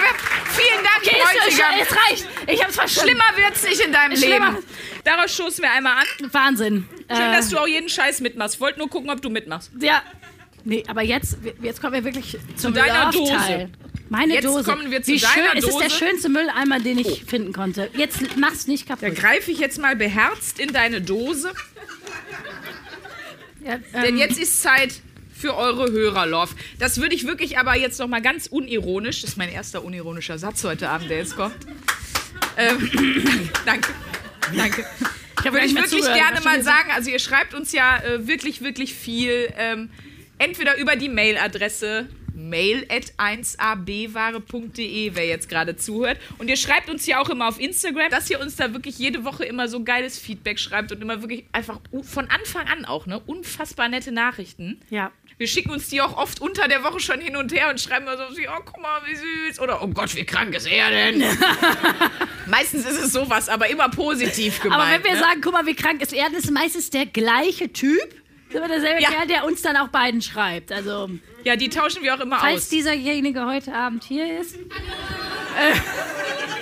[1.03, 1.15] Okay,
[1.47, 2.27] es, es reicht.
[2.47, 3.11] Ich hab's verstanden.
[3.11, 4.51] Schlimmer wird's nicht in deinem Schlimmer.
[4.51, 4.63] Leben.
[5.03, 6.31] Daraus stoßen wir einmal an.
[6.31, 6.87] Wahnsinn.
[7.09, 8.59] Schön, Äh, dass du auch jeden Scheiß mitmachst.
[8.59, 9.71] Wollte nur gucken, ob du mitmachst.
[9.79, 10.01] Ja.
[10.63, 13.69] Nee, aber jetzt, jetzt kommen wir wirklich zum deiner Love-Teil.
[14.09, 14.69] Meine Jetzt Dose.
[14.69, 15.97] kommen wir zu Wie deiner schön, Es ist der Dose.
[15.97, 17.89] schönste Mülleimer, den ich finden konnte.
[17.93, 19.15] Jetzt mach's nicht Da kaputt.
[19.17, 21.51] greife ich jetzt mal beherzt in deine Dose.
[23.65, 24.95] Ja, Denn ähm, jetzt ist Zeit
[25.41, 26.55] für eure Hörerlove.
[26.79, 30.37] Das würde ich wirklich aber jetzt noch mal ganz unironisch, das ist mein erster unironischer
[30.37, 31.55] Satz heute Abend, der jetzt kommt.
[32.57, 32.89] Ähm,
[33.65, 33.89] danke,
[34.55, 34.85] danke.
[35.35, 36.91] gar Würde ich wirklich zugehört, gerne mal sagen.
[36.91, 39.51] Also ihr schreibt uns ja äh, wirklich, wirklich viel.
[39.57, 39.89] Ähm,
[40.37, 46.19] entweder über die Mailadresse mail at 1abware.de, wer jetzt gerade zuhört.
[46.37, 49.23] Und ihr schreibt uns ja auch immer auf Instagram, dass ihr uns da wirklich jede
[49.23, 53.19] Woche immer so geiles Feedback schreibt und immer wirklich einfach von Anfang an auch, ne?
[53.19, 54.79] Unfassbar nette Nachrichten.
[54.89, 55.11] Ja.
[55.41, 58.05] Wir schicken uns die auch oft unter der Woche schon hin und her und schreiben
[58.05, 59.59] immer so, wie, oh, guck mal, wie süß.
[59.59, 61.23] Oder, oh Gott, wie krank ist er denn?
[62.45, 64.79] Meistens ist es sowas, aber immer positiv gemeint.
[64.79, 65.19] Aber wenn wir ne?
[65.19, 68.03] sagen, guck mal, wie krank ist er, das ist meistens der gleiche Typ.
[68.03, 69.09] Das ist immer derselbe Ja.
[69.09, 70.71] Kerl, der uns dann auch beiden schreibt.
[70.71, 71.09] Also,
[71.43, 72.69] Ja, die tauschen wir auch immer falls aus.
[72.69, 74.59] dieserjenige heute Abend hier ist.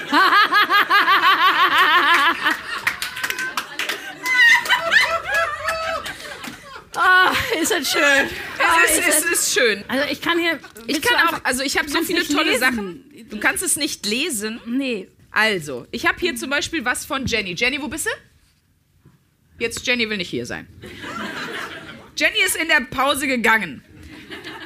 [6.95, 7.31] Ah,
[7.61, 8.01] ist das schön.
[8.59, 9.83] Ah, es, ist, es ist schön.
[9.87, 10.59] Also ich kann hier.
[10.87, 12.59] Ich kann auch, also ich habe so viele tolle lesen.
[12.59, 13.27] Sachen.
[13.29, 14.59] Du kannst es nicht lesen.
[14.65, 15.07] Nee.
[15.31, 17.53] Also, ich habe hier zum Beispiel was von Jenny.
[17.53, 18.09] Jenny, wo bist du?
[19.59, 20.67] Jetzt, Jenny will nicht hier sein.
[22.15, 23.83] Jenny ist in der Pause gegangen.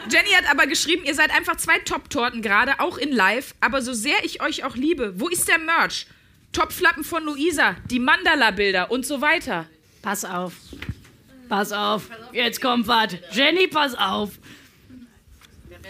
[0.10, 3.56] Jenny hat aber geschrieben, ihr seid einfach zwei Top-Torten gerade, auch in live.
[3.60, 6.08] Aber so sehr ich euch auch liebe, wo ist der Merch?
[6.52, 9.68] Topflappen von Luisa, die Mandala-Bilder und so weiter.
[10.02, 10.54] Pass auf.
[11.54, 12.10] Pass auf.
[12.32, 13.10] Jetzt kommt was.
[13.32, 14.32] Jenny, pass auf.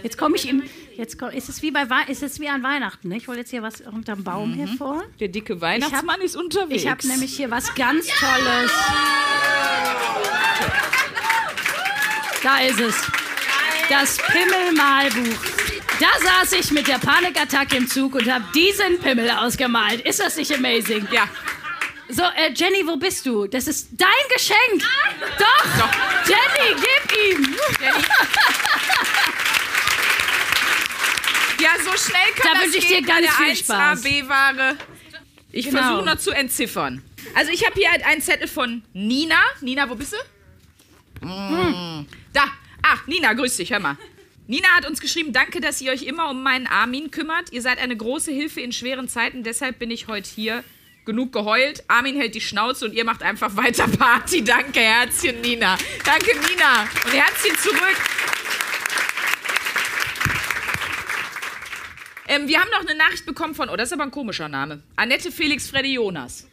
[0.03, 0.61] Jetzt komme ich im.
[0.97, 3.07] Jetzt komm, ist es wie bei ist es wie an Weihnachten.
[3.07, 3.15] Ne?
[3.15, 5.05] Ich wollte jetzt hier was unterm Baum hervor.
[5.21, 6.83] Der dicke Weihnachtsmann ist unterwegs.
[6.83, 8.71] Ich habe nämlich hier was ganz Tolles.
[12.43, 13.07] Da ist es.
[13.89, 15.39] Das Pimmelmalbuch.
[15.97, 20.01] Da saß ich mit der Panikattacke im Zug und habe diesen Pimmel ausgemalt.
[20.01, 21.07] Ist das nicht amazing?
[21.09, 21.29] Ja.
[22.09, 23.47] So, äh, Jenny, wo bist du?
[23.47, 24.83] Das ist dein Geschenk.
[25.39, 25.65] Doch.
[25.79, 25.89] Doch.
[26.27, 27.55] Jenny, gib ihm.
[31.59, 34.03] Ja, so schnell kann Da das wünsche ich dir ganz viel Spaß.
[34.03, 34.77] 1AB-Ware.
[35.51, 35.79] Ich Genau.
[35.81, 37.01] versuche noch zu entziffern.
[37.35, 39.39] Also ich habe hier halt einen Zettel von Nina.
[39.61, 41.25] Nina, wo bist du?
[41.25, 42.05] Mm.
[42.33, 42.45] Da.
[42.81, 43.97] Ach, Nina, grüß dich, hör mal.
[44.47, 47.53] Nina hat uns geschrieben, danke, dass ihr euch immer um meinen Armin kümmert.
[47.53, 50.65] Ihr seid eine große Hilfe in schweren Zeiten, deshalb bin ich heute hier.
[51.05, 51.83] Genug geheult.
[51.87, 54.43] Armin hält die Schnauze und ihr macht einfach weiter Party.
[54.43, 55.77] Danke, Herzchen, Nina.
[56.05, 56.83] Danke, Nina.
[57.05, 57.97] Und Herzchen zurück.
[62.27, 64.81] Ähm, wir haben noch eine Nachricht bekommen von, oh, das ist aber ein komischer Name.
[64.95, 66.47] Annette Felix Freddy Jonas.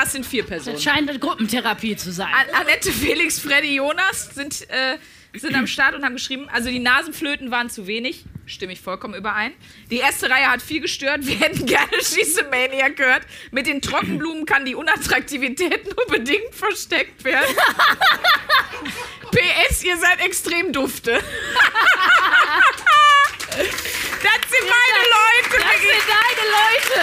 [0.00, 0.76] Es sind vier Personen.
[0.76, 2.28] Das scheint eine Gruppentherapie zu sein.
[2.28, 4.98] An Annette Felix Freddy Jonas sind, äh,
[5.34, 8.24] sind am Start und haben geschrieben, also die Nasenflöten waren zu wenig.
[8.48, 9.52] Stimme ich vollkommen überein.
[9.90, 11.26] Die erste Reihe hat viel gestört.
[11.26, 13.26] Wir hätten gerne Schießemania gehört.
[13.50, 17.54] Mit den Trockenblumen kann die Unattraktivität nur bedingt versteckt werden.
[19.30, 21.12] PS, ihr seid extrem dufte.
[21.12, 21.22] das
[23.58, 25.58] sind meine Leute.
[25.58, 27.02] Das sind deine Leute.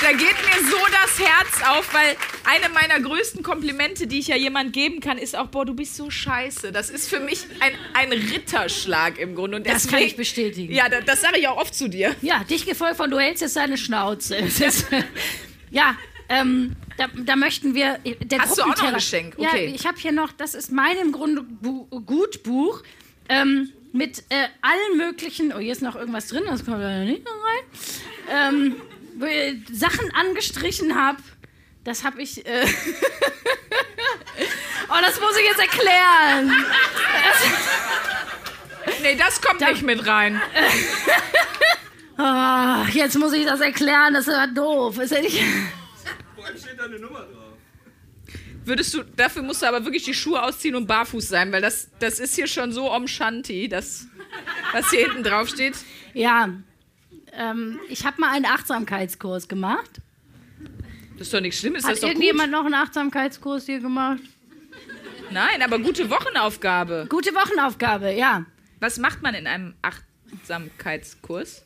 [0.00, 4.36] Da geht mir so das Herz auf, weil eine meiner größten Komplimente, die ich ja
[4.36, 6.72] jemand geben kann, ist auch, boah, du bist so scheiße.
[6.72, 9.58] Das ist für mich ein, ein Ritterschlag im Grunde.
[9.58, 10.72] Und Das deswegen, kann ich bestätigen.
[10.72, 12.14] Ja, das, das sage ich auch oft zu dir.
[12.22, 14.36] Ja, dich gefolgt von du hältst jetzt deine Schnauze.
[14.36, 14.86] Ist,
[15.70, 15.96] ja,
[16.28, 17.98] ähm, da, da möchten wir.
[18.20, 19.34] Der Hast du auch noch ein Geschenk?
[19.36, 19.66] Okay.
[19.68, 22.82] Ja, ich habe hier noch, das ist mein im Grunde Bu Gutbuch
[23.28, 25.52] ähm, mit äh, allen möglichen.
[25.52, 28.54] Oh, hier ist noch irgendwas drin, das kommt da nicht noch rein.
[28.54, 28.76] Ähm,
[29.18, 31.18] wo ich Sachen angestrichen habe.
[31.84, 32.46] Das habe ich.
[32.46, 32.64] Äh
[34.88, 36.52] oh, das muss ich jetzt erklären.
[39.02, 40.40] Nee, das kommt nicht mit rein.
[42.16, 44.98] Ah, jetzt muss ich das erklären, das ist aber doof.
[44.98, 45.42] Ist ja nicht.
[46.36, 47.42] Vor allem steht da eine Nummer drauf.
[48.64, 51.88] Würdest du, dafür musst du aber wirklich die Schuhe ausziehen und barfuß sein, weil das,
[51.98, 54.06] das ist hier schon so om Shanti, das,
[54.72, 55.74] was hier hinten drauf steht.
[56.14, 56.48] Ja,
[57.32, 60.00] ähm, ich habe mal einen Achtsamkeitskurs gemacht.
[61.18, 62.16] Das ist doch nichts Schlimmes, das Hat ist doch gut.
[62.16, 64.20] irgendjemand noch einen Achtsamkeitskurs hier gemacht?
[65.30, 67.06] Nein, aber gute Wochenaufgabe.
[67.08, 68.44] Gute Wochenaufgabe, ja.
[68.80, 71.64] Was macht man in einem Achtsamkeitskurs?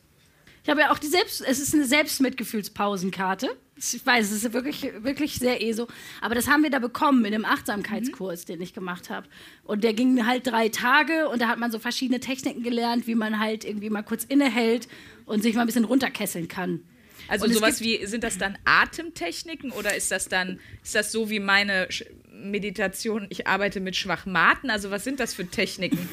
[0.63, 3.55] Ich habe ja auch die Selbst, es ist eine Selbstmitgefühlspausenkarte.
[3.77, 5.87] Ich weiß, es ist wirklich, wirklich sehr ESO.
[6.19, 9.27] Aber das haben wir da bekommen in einem Achtsamkeitskurs, den ich gemacht habe.
[9.63, 13.15] Und der ging halt drei Tage und da hat man so verschiedene Techniken gelernt, wie
[13.15, 14.87] man halt irgendwie mal kurz innehält
[15.25, 16.81] und sich mal ein bisschen runterkesseln kann.
[17.27, 21.39] Also sowas wie, sind das dann Atemtechniken oder ist das dann, ist das so wie
[21.39, 21.87] meine
[22.31, 24.69] Meditation, ich arbeite mit Schwachmaten?
[24.69, 26.09] Also was sind das für Techniken?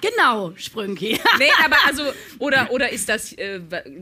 [0.00, 1.18] Genau, Sprünki.
[1.38, 2.04] Nee, aber also,
[2.38, 3.60] oder, oder ist das äh,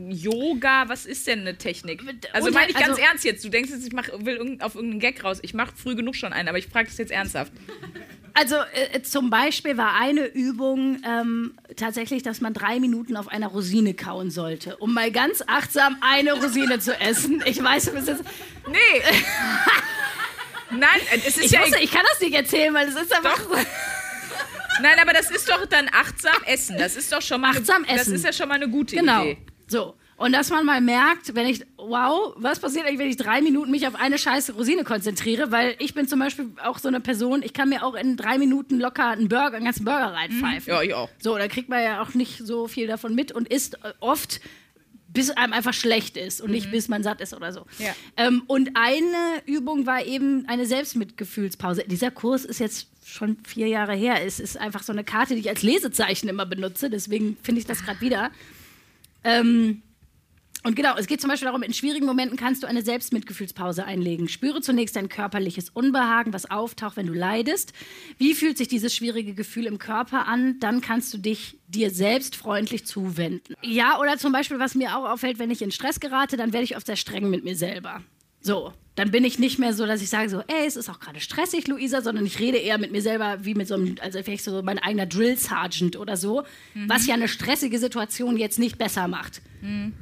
[0.09, 0.87] Yoga?
[0.87, 2.01] Was ist denn eine Technik?
[2.33, 3.43] Also meine ich ganz also- ernst jetzt.
[3.43, 5.39] Du denkst jetzt, ich mach, will auf irgendeinen Gag raus.
[5.41, 7.51] Ich mache früh genug schon einen, aber ich frage das jetzt ernsthaft.
[8.39, 13.47] Also äh, zum Beispiel war eine Übung ähm, tatsächlich, dass man drei Minuten auf einer
[13.47, 17.43] Rosine kauen sollte, um mal ganz achtsam eine Rosine zu essen.
[17.45, 18.23] Ich weiß, du bist jetzt.
[18.67, 18.75] Nee.
[20.71, 21.61] Nein, es ist Ich, ja.
[21.61, 23.41] wusste, ich kann das nicht erzählen, weil es ist einfach.
[24.81, 26.77] Nein, aber das ist doch dann achtsam essen.
[26.77, 27.51] Das ist doch schon mal.
[27.51, 28.15] Achtsam eine, Das essen.
[28.15, 29.23] ist ja schon mal eine gute Genau.
[29.23, 29.37] Idee.
[29.67, 29.95] So.
[30.19, 33.71] Und dass man mal merkt, wenn ich, wow, was passiert eigentlich, wenn ich drei Minuten
[33.71, 35.49] mich auf eine scheiße Rosine konzentriere?
[35.49, 38.37] Weil ich bin zum Beispiel auch so eine Person, ich kann mir auch in drei
[38.37, 40.73] Minuten locker einen Burger, einen ganzen Burger reinpfeifen.
[40.73, 41.09] Ja, ich auch.
[41.19, 44.41] So, da kriegt man ja auch nicht so viel davon mit und isst äh, oft,
[45.07, 47.65] bis einem einfach schlecht ist und nicht bis man satt ist oder so.
[47.77, 47.95] Ja.
[48.17, 51.85] Ähm, und eine Übung war eben eine Selbstmitgefühlspause.
[51.87, 54.25] Dieser Kurs ist jetzt schon vier Jahre her.
[54.25, 56.89] Es ist einfach so eine Karte, die ich als Lesezeichen immer benutze.
[56.89, 58.31] Deswegen finde ich das gerade wieder.
[59.23, 59.81] Ähm,
[60.63, 64.27] und genau, es geht zum Beispiel darum, in schwierigen Momenten kannst du eine Selbstmitgefühlspause einlegen.
[64.27, 67.71] Spüre zunächst dein körperliches Unbehagen, was auftaucht, wenn du leidest.
[68.17, 70.59] Wie fühlt sich dieses schwierige Gefühl im Körper an?
[70.59, 73.55] Dann kannst du dich dir selbst freundlich zuwenden.
[73.61, 76.65] Ja, oder zum Beispiel, was mir auch auffällt, wenn ich in Stress gerate, dann werde
[76.65, 78.01] ich oft sehr streng mit mir selber.
[78.41, 80.99] So, dann bin ich nicht mehr so, dass ich sage so, ey, es ist auch
[80.99, 84.21] gerade stressig, Luisa, sondern ich rede eher mit mir selber wie mit so einem, also
[84.23, 86.43] vielleicht so mein eigener Drill Sergeant oder so,
[86.87, 89.41] was ja eine stressige Situation jetzt nicht besser macht.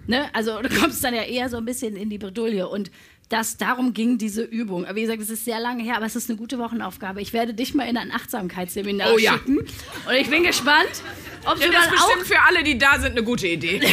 [0.08, 0.30] Ne?
[0.34, 2.92] Also du kommst dann ja eher so ein bisschen in die Bredouille und
[3.30, 4.86] das, darum ging diese Übung.
[4.86, 7.22] Aber wie gesagt, es ist sehr lange her, aber es ist eine gute Wochenaufgabe.
[7.22, 9.34] Ich werde dich mal in ein Achtsamkeitsseminar Oh ja.
[9.34, 9.58] schicken.
[9.60, 10.88] Und ich bin gespannt,
[11.46, 13.48] ob Ja, du das dann ist auch bestimmt für alle, die da sind, eine gute
[13.48, 13.82] Idee.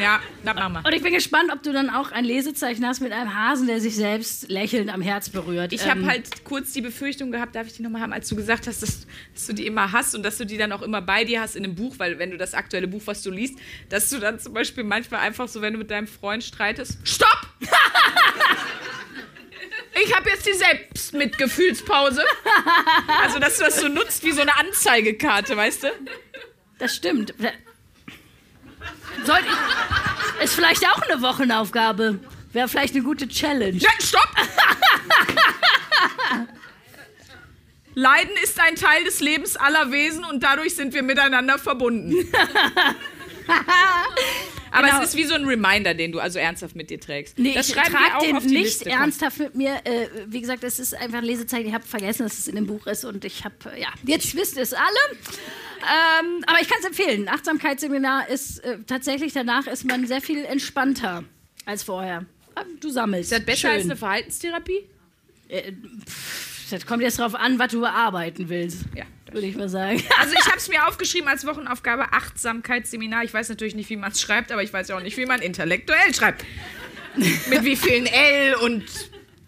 [0.00, 0.84] ja, das machen wir.
[0.84, 3.80] Und ich bin gespannt, ob du dann auch ein Lesezeichen hast mit einem Hasen, der
[3.80, 5.72] sich selbst lächelnd am Herz berührt.
[5.72, 8.36] Ich habe Ähm, halt kurz die Befürchtung gehabt, darf ich die nochmal haben, als du
[8.36, 11.00] gesagt hast, dass, dass du die immer hast und dass du die dann auch immer
[11.02, 13.58] bei dir hast in einem Buch, weil wenn du das aktuelle Buch, was du liest,
[13.88, 17.48] dass du dann zum Beispiel manchmal einfach so, wenn du mit deinem Freund streitest, Stopp!
[20.04, 22.22] Ich habe jetzt die Selbstmitgefühlspause.
[23.22, 25.88] Also, dass du das so nutzt wie so eine Anzeigekarte, weißt du?
[26.78, 27.32] Das stimmt.
[29.24, 29.44] Sollte
[30.38, 32.18] ich, ist vielleicht auch eine Wochenaufgabe.
[32.52, 33.76] Wäre vielleicht eine gute Challenge.
[33.78, 34.28] Ja, stopp!
[37.94, 42.14] Leiden ist ein Teil des Lebens aller Wesen und dadurch sind wir miteinander verbunden.
[44.70, 45.00] Aber Genau.
[45.02, 47.38] es ist wie so ein Reminder, den du also ernsthaft mit dir trägst.
[47.38, 48.90] Nee, das ich trage auch den auf die nicht Liste.
[48.90, 49.80] Ernsthaft mit mir.
[49.84, 51.68] Äh, wie gesagt, es ist einfach ein Lesezeichen.
[51.68, 54.34] Ich habe vergessen, dass es in dem Buch ist und ich habe, äh, ja, jetzt
[54.36, 55.18] wisst ihr es alle.
[55.80, 57.28] Ähm, aber ich kann es empfehlen.
[57.28, 61.24] Achtsamkeitsseminar ist äh, tatsächlich, danach ist man sehr viel entspannter
[61.64, 62.24] als vorher.
[62.54, 63.32] Ah, Du sammelst.
[63.32, 63.70] Ist das besser Schön.
[63.70, 64.86] als eine Verhaltenstherapie?
[66.70, 68.84] Das kommt jetzt drauf an, was du bearbeiten willst.
[68.94, 69.04] Ja.
[69.30, 70.02] Würde ich mal sagen.
[70.20, 73.24] Also ich habe es mir aufgeschrieben als Wochenaufgabe Achtsamkeitsseminar.
[73.24, 75.26] Ich weiß natürlich nicht, wie man es schreibt, aber ich weiß ja auch nicht, wie
[75.26, 76.44] man intellektuell schreibt.
[77.16, 78.84] Mit wie vielen L und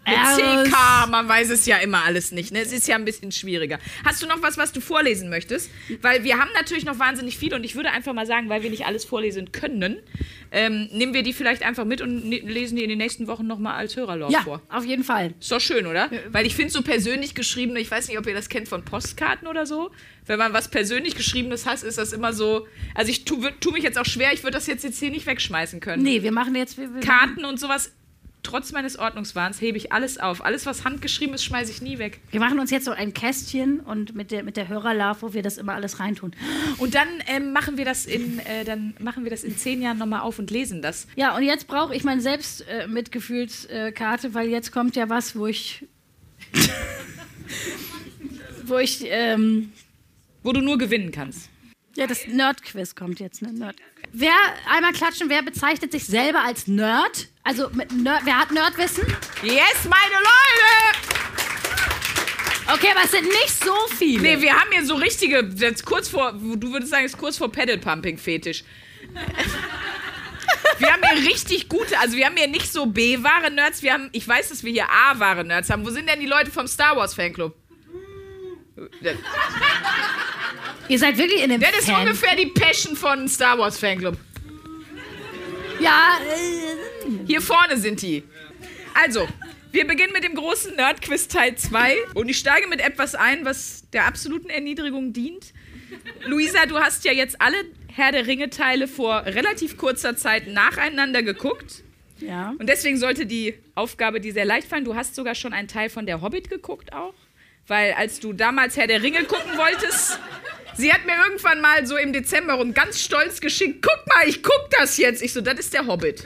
[0.09, 0.67] mit.
[0.67, 2.51] CK, man weiß es ja immer alles nicht.
[2.51, 2.59] Ne?
[2.61, 3.79] Es ist ja ein bisschen schwieriger.
[4.05, 5.69] Hast du noch was, was du vorlesen möchtest?
[6.01, 8.69] Weil wir haben natürlich noch wahnsinnig viel und ich würde einfach mal sagen, weil wir
[8.69, 9.97] nicht alles vorlesen können,
[10.51, 13.45] ähm, nehmen wir die vielleicht einfach mit und ne lesen die in den nächsten Wochen
[13.45, 14.61] nochmal als Hörerlauf Ja, vor.
[14.69, 15.33] auf jeden Fall.
[15.39, 16.09] Ist doch schön, oder?
[16.31, 19.47] Weil ich finde so persönlich geschriebene, ich weiß nicht, ob ihr das kennt von Postkarten
[19.47, 19.91] oder so.
[20.25, 22.67] Wenn man was persönlich geschriebenes hat, ist das immer so.
[22.95, 25.25] Also ich tue tu mich jetzt auch schwer, ich würde das jetzt, jetzt hier nicht
[25.25, 26.01] wegschmeißen können.
[26.03, 26.77] Nee, wir machen jetzt.
[26.77, 27.91] Wir, wir Karten und sowas,
[28.49, 30.43] trotz meines Ordnungswahns, hebe ich alles auf.
[30.43, 32.19] Alles, was handgeschrieben ist, schmeiße ich nie weg.
[32.31, 35.43] Wir machen uns jetzt so ein Kästchen und mit der, mit der Hörerlarve, wo wir
[35.43, 36.31] das immer alles reintun.
[36.77, 39.99] Und dann ähm, machen wir das in, äh, dann machen wir das in zehn Jahren
[39.99, 41.05] nochmal auf und lesen das.
[41.15, 45.85] Ja, und jetzt brauche ich meine Selbstmitgefühlskarte, weil jetzt kommt ja was, wo ich.
[48.65, 49.03] wo ich.
[49.05, 49.71] Ähm,
[50.41, 51.49] Wo du nur gewinnen kannst.
[51.99, 53.51] Ja, das Nerd-Quiz kommt jetzt, ne?
[53.51, 53.75] Nerd.
[54.13, 54.33] Wer,
[54.71, 57.27] einmal klatschen, wer bezeichnet sich selber als Nerd?
[57.43, 59.05] Also, mit Nerd, wer hat Nerdwissen?
[59.43, 61.19] Yes, meine Leute!
[62.73, 64.21] Okay, aber es sind nicht so viele.
[64.21, 67.37] Nee, wir haben hier so richtige, jetzt kurz vor, du würdest sagen, es ist kurz
[67.37, 68.63] vor Pedal-Pumping-Fetisch.
[70.77, 74.07] Wir haben hier richtig gute, also wir haben hier nicht so B-wahre Nerds, wir haben,
[74.13, 75.85] ich weiß, dass wir hier A-wahre Nerds haben.
[75.85, 77.53] Wo sind denn die Leute vom Star Wars Fanclub?
[80.87, 82.01] Ihr seid wirklich in dem Das ist Fan.
[82.01, 84.17] ungefähr die Passion von Star Wars Fanclub.
[85.79, 88.23] Ja, äh, Hier vorne sind die.
[88.93, 89.27] Also,
[89.71, 93.83] wir beginnen mit dem großen Nerd-Quiz Teil 2 und ich steige mit etwas ein, was
[93.93, 95.53] der absoluten Erniedrigung dient.
[96.25, 97.55] Luisa, du hast ja jetzt alle
[97.93, 101.83] Herr der Ringe-Teile vor relativ kurzer Zeit nacheinander geguckt.
[102.19, 102.53] ja.
[102.59, 104.85] Und deswegen sollte die Aufgabe dir sehr leicht fallen.
[104.85, 107.13] Du hast sogar schon einen Teil von der Hobbit geguckt auch.
[107.69, 110.19] Weil als du damals Herr der Ringe gucken wolltest,
[110.75, 114.41] sie hat mir irgendwann mal so im Dezember und ganz stolz geschickt, guck mal, ich
[114.41, 115.21] guck das jetzt.
[115.21, 116.25] Ich so, das ist der Hobbit.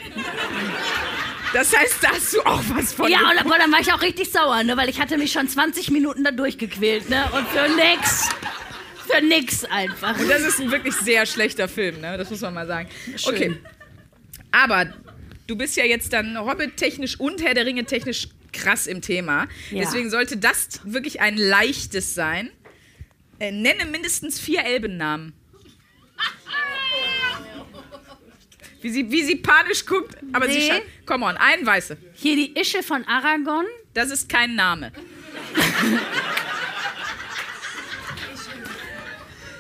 [1.54, 3.12] Das heißt, da hast du auch was von.
[3.12, 4.78] Ja, und aber dann war ich auch richtig sauer, ne?
[4.78, 7.26] Weil ich hatte mich schon 20 Minuten da durchgequält, ne?
[7.34, 8.30] Und für nix.
[9.06, 10.18] Für nix einfach.
[10.18, 12.18] Und das ist ein wirklich sehr schlechter Film, ne?
[12.18, 12.88] Das muss man mal sagen.
[13.26, 13.58] Okay.
[14.52, 14.94] Aber
[15.46, 19.48] du bist ja jetzt dann Hobbit-technisch und Herr der Ringe technisch krass im Thema.
[19.72, 19.82] Ja.
[19.82, 22.50] Deswegen sollte das wirklich ein leichtes sein.
[23.40, 25.34] Äh, nenne mindestens vier Elbennamen.
[28.82, 30.68] Wie sie, wie sie panisch guckt, aber sie Nee.
[30.70, 30.82] schaut.
[31.06, 31.98] Come on, ein Weiße.
[32.16, 33.66] Hier die Ische von Aragon.
[33.94, 34.92] Das ist kein Name.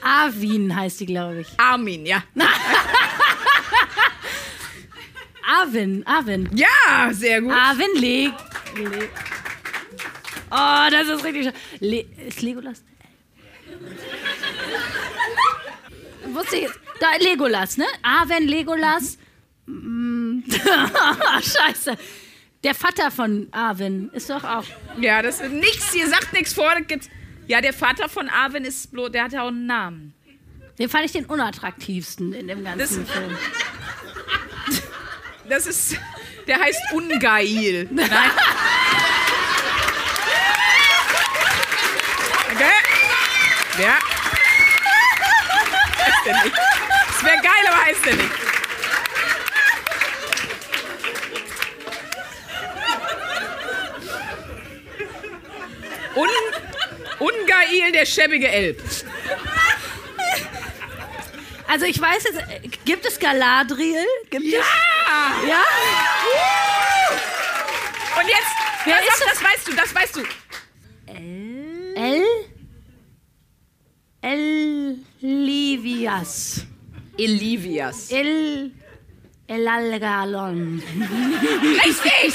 [0.02, 1.48] Arwin heißt die, glaube ich.
[1.58, 2.24] Armin, ja.
[5.48, 6.50] Arwen, Arwen.
[6.56, 7.52] Ja, sehr gut.
[7.54, 8.34] Arwen leg.
[8.76, 9.10] Le
[10.52, 11.54] oh, das ist richtig.
[11.80, 12.84] Le ist Legolas?
[16.28, 16.80] Wusste ich jetzt.
[17.00, 17.86] Da, Legolas, ne?
[18.02, 19.18] Arwen, Legolas.
[19.66, 20.40] Mm.
[21.42, 21.98] Scheiße.
[22.64, 24.64] Der Vater von Arwen ist doch auch.
[25.00, 26.72] Ja, das ist nichts, ihr sagt nichts vor.
[27.48, 30.14] Ja, der Vater von Arwen ist bloß, der hat ja auch einen Namen.
[30.80, 33.38] Den fand ich den unattraktivsten in dem ganzen Das- Film.
[35.50, 35.98] Das ist,
[36.48, 37.86] der heißt Ungail.
[37.92, 38.08] Nein.
[42.54, 42.64] Okay.
[43.80, 43.98] Ja.
[46.06, 46.56] Heißt der nicht.
[47.08, 48.32] Das wäre geil, aber heißt der nicht.
[56.16, 56.30] Un,
[57.20, 58.82] Ungail, der schäbige Elb.
[61.68, 64.06] Also ich weiß jetzt, äh, gibt es Galadriel?
[64.30, 64.60] Gibt Ja!
[64.60, 65.48] es?
[65.50, 65.64] Ja?
[68.22, 68.52] Und jetzt,
[68.86, 70.24] Wer ist auf, das weißt du, das weißt du.
[71.08, 71.43] El?
[75.22, 76.66] Elivias.
[77.18, 78.10] Elivias.
[78.12, 78.72] El.
[79.46, 80.82] Elalgalon.
[81.86, 82.34] Richtig!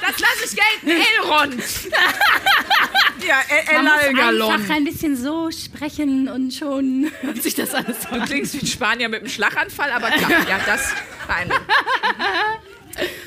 [0.00, 0.90] Das lasse ich gelten.
[1.22, 1.54] Elrond.
[3.26, 4.52] ja, El Man muss Elalgalon.
[4.52, 8.24] einfach ein bisschen so sprechen und schon hört sich das alles Du an.
[8.26, 10.92] klingst wie ein Spanier mit einem Schlaganfall, aber klar, ja, das
[11.26, 11.62] beeindruckt.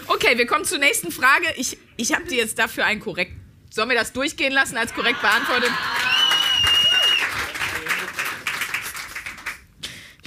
[0.08, 1.46] Okay, wir kommen zur nächsten Frage.
[1.56, 3.32] Ich, ich habe dir jetzt dafür ein korrekt.
[3.70, 5.72] Sollen wir das durchgehen lassen als korrekt beantwortet?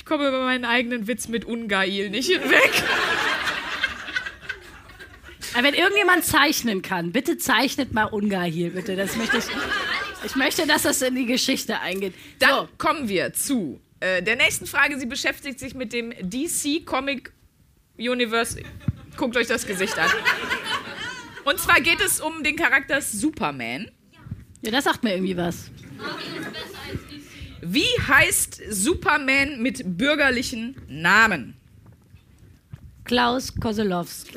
[0.06, 2.72] Komme über meinen eigenen Witz mit Ungail nicht hinweg.
[5.54, 8.94] Aber wenn irgendjemand zeichnen kann, bitte zeichnet mal Ungar hier, bitte.
[8.96, 9.44] Das möchte ich.
[10.24, 12.14] Ich möchte, dass das in die Geschichte eingeht.
[12.38, 14.98] Dann So, kommen wir zu äh, der nächsten Frage.
[14.98, 17.32] Sie beschäftigt sich mit dem DC Comic
[17.98, 18.60] Universe.
[19.16, 20.10] Guckt euch das Gesicht an.
[21.44, 23.90] Und zwar geht es um den Charakter Superman.
[24.62, 25.70] ja, das sagt mir irgendwie was.
[27.68, 31.56] Wie heißt Superman mit bürgerlichen Namen?
[33.04, 34.36] Klaus Koselowski.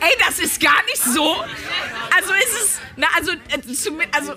[0.00, 1.36] Ey, das ist gar nicht so.
[2.16, 2.80] Also ist es.
[2.96, 4.34] Na, also, äh, also.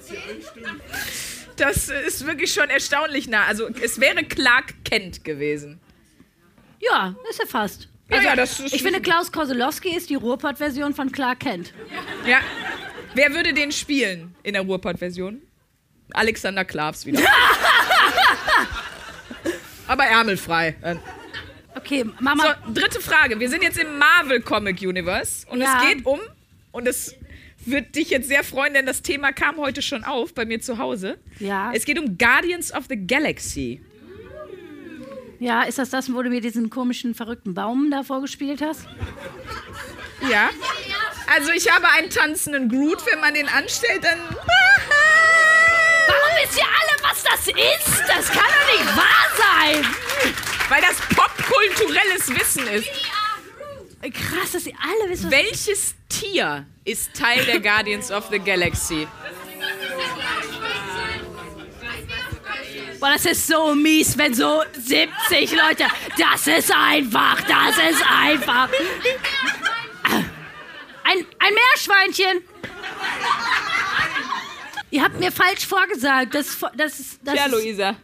[1.56, 3.46] Das ist wirklich schon erstaunlich nah.
[3.46, 5.80] Also, es wäre Clark Kent gewesen.
[6.80, 7.90] Ja, ist er fast.
[8.10, 11.74] Ja, Also, ja, das ist- ich finde, Klaus Koselowski ist die Ruhrpott-Version von Clark Kent.
[12.28, 12.40] Ja.
[13.16, 15.42] Wer würde den spielen in der Ruhrpott-Version?
[16.14, 17.20] Alexander Klavs wieder.
[19.88, 20.76] Aber ärmelfrei.
[20.82, 20.96] Äh,
[21.76, 22.56] Okay, Mama.
[22.66, 23.40] So, dritte Frage.
[23.40, 25.80] Wir sind jetzt im Marvel Comic Universe und Ja.
[25.80, 26.20] es geht um,
[26.72, 27.14] und es
[27.66, 30.80] wird dich jetzt sehr freuen, denn das Thema kam heute schon auf bei mir zu
[30.80, 31.20] Hause.
[31.40, 31.72] Ja.
[31.76, 33.80] Es geht um Guardians of the Galaxy.
[35.40, 38.88] Ja, ist das das, wo du mir diesen komischen, verrückten Baum da vorgespielt hast?
[40.32, 40.50] Ja.
[41.36, 44.18] Also ich habe einen tanzenden Groot, wenn man den anstellt, dann.
[46.08, 48.04] Warum wisst ihr alle, was das ist?
[48.08, 49.86] Das kann doch nicht wahr sein.
[50.70, 52.90] Weil das popkulturelles Wissen ist.
[54.02, 59.08] Krass, dass ihr alle wisst, was Welches Tier ist Teil der Guardians of the Galaxy?
[63.00, 65.86] Boah, das ist so mies, wenn so 70 Leute.
[66.18, 68.70] Das ist einfach, das ist einfach.
[71.04, 72.44] Ein, ein Meerschweinchen.
[74.90, 76.34] Ihr habt mir falsch vorgesagt.
[76.36, 77.96] Das, das, ist- das Ja, ist Luisa.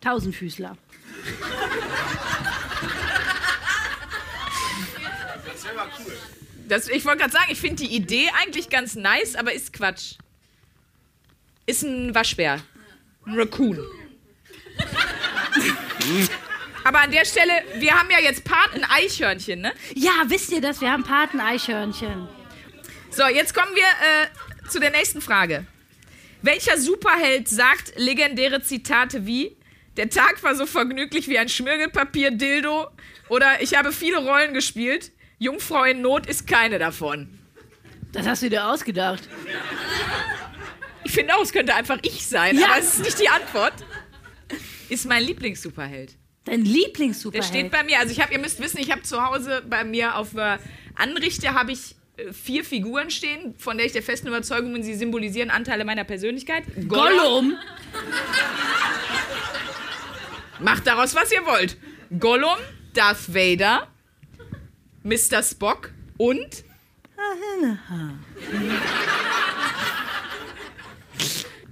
[0.00, 0.76] Tausendfüßler.
[6.68, 10.14] Das, ich wollte gerade sagen, ich finde die Idee eigentlich ganz nice, aber ist Quatsch.
[11.66, 12.60] Ist ein Waschbär.
[13.26, 13.78] Ein Raccoon.
[16.84, 19.72] aber an der Stelle, wir haben ja jetzt Paten-Eichhörnchen, ne?
[19.94, 20.80] Ja, wisst ihr das?
[20.80, 22.28] Wir haben Paten-Eichhörnchen.
[23.10, 25.66] So, jetzt kommen wir äh, zu der nächsten Frage.
[26.44, 29.56] Welcher Superheld sagt legendäre Zitate wie
[29.96, 32.88] Der Tag war so vergnüglich wie ein Schmirgelpapier-Dildo
[33.30, 37.38] oder Ich habe viele Rollen gespielt, Jungfrau in Not ist keine davon.
[38.12, 39.26] Das hast du dir ausgedacht.
[41.04, 42.66] Ich finde auch, es könnte einfach ich sein, Ja.
[42.66, 43.72] aber es ist nicht die Antwort.
[44.90, 46.14] Ist mein Lieblingssuperheld.
[46.44, 47.46] Dein Der Lieblingssuperheld.
[47.48, 50.16] steht bei mir, also ich habe, ihr müsst wissen, ich habe zu Hause bei mir
[50.16, 50.58] auf der
[50.94, 51.96] Anrichte habe ich
[52.32, 56.64] vier Figuren stehen, von der ich der festen Überzeugung bin, sie symbolisieren Anteile meiner Persönlichkeit.
[56.88, 57.56] Gollum.
[60.60, 61.76] Macht daraus, was ihr wollt.
[62.18, 62.56] Gollum,
[62.92, 63.88] Darth Vader,
[65.02, 65.42] Mr.
[65.42, 66.64] Spock und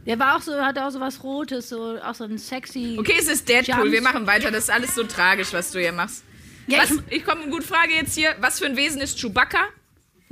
[0.07, 2.97] Der war auch so, hatte auch so was Rotes, so auch so ein sexy.
[2.99, 3.77] Okay, es ist Deadpool.
[3.77, 3.93] Jumps.
[3.93, 4.51] Wir machen weiter.
[4.51, 6.25] Das ist alles so tragisch, was du hier machst.
[6.67, 8.35] Ja, Was, ich, ich komme, gute Frage jetzt hier.
[8.41, 9.69] Was für ein Wesen ist Chewbacca?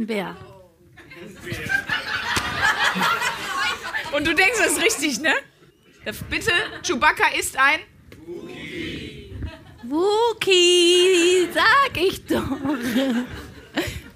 [0.01, 0.37] Ein Bär.
[4.13, 5.35] Und du denkst, das ist richtig, ne?
[6.29, 7.81] Bitte, Chewbacca ist ein.
[9.85, 12.59] Wookie, sag ich doch.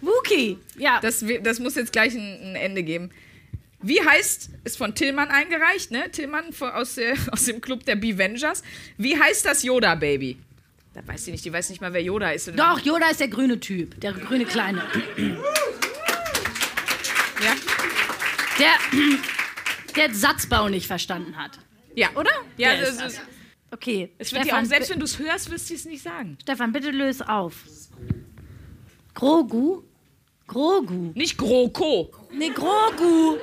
[0.01, 0.59] Wookie.
[0.77, 1.01] Ja.
[1.01, 3.11] Das, das muss jetzt gleich ein, ein Ende geben.
[3.83, 6.11] Wie heißt, ist von Tillmann eingereicht, ne?
[6.11, 8.63] Tillmann aus, der, aus dem Club der Bevengers.
[8.97, 10.39] Wie heißt das Yoda-Baby?
[10.95, 12.53] Da weiß sie nicht, die weiß nicht mal, wer Yoda ist.
[12.57, 14.01] Doch, Yoda ist der grüne Typ.
[14.01, 14.83] Der grüne Kleine.
[17.45, 17.55] Ja?
[18.59, 18.99] Der,
[19.97, 21.59] der Satzbau nicht verstanden hat.
[21.95, 22.09] Ja.
[22.17, 22.31] Oder?
[22.57, 23.21] Ja, das, ist das.
[23.71, 24.11] Okay.
[24.19, 26.39] es wird dir Stefan, auch, selbst wenn du es hörst, wirst du es nicht sagen.
[26.43, 27.55] Stefan, bitte löse auf.
[29.15, 29.83] Grogu?
[30.47, 31.13] Grogu.
[31.15, 32.11] Nicht GroKo.
[32.33, 33.39] Nee, Grogu.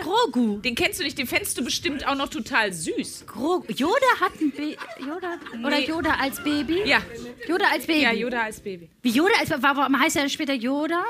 [0.00, 0.58] Grogu.
[0.58, 3.24] Den kennst du nicht, den fändest du bestimmt auch noch total süß.
[3.26, 3.64] Grogu.
[3.72, 4.76] Yoda hat ein Baby.
[5.00, 5.38] Yoda?
[5.64, 5.86] Oder Nee.
[5.86, 6.82] Yoda als Baby?
[6.84, 7.00] Ja,
[7.46, 8.02] Yoda als Baby.
[8.02, 8.88] ja, Yoda als Baby.
[9.02, 11.04] Wie Yoda als Warum heißt er dann später Yoda?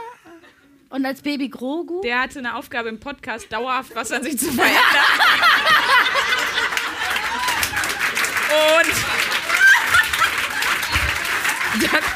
[0.94, 2.02] Und als Baby Grogu?
[2.02, 4.78] Der hatte eine Aufgabe im Podcast, dauerhaft was an sich zu verändern.
[8.78, 8.94] Und
[11.82, 12.13] dann, und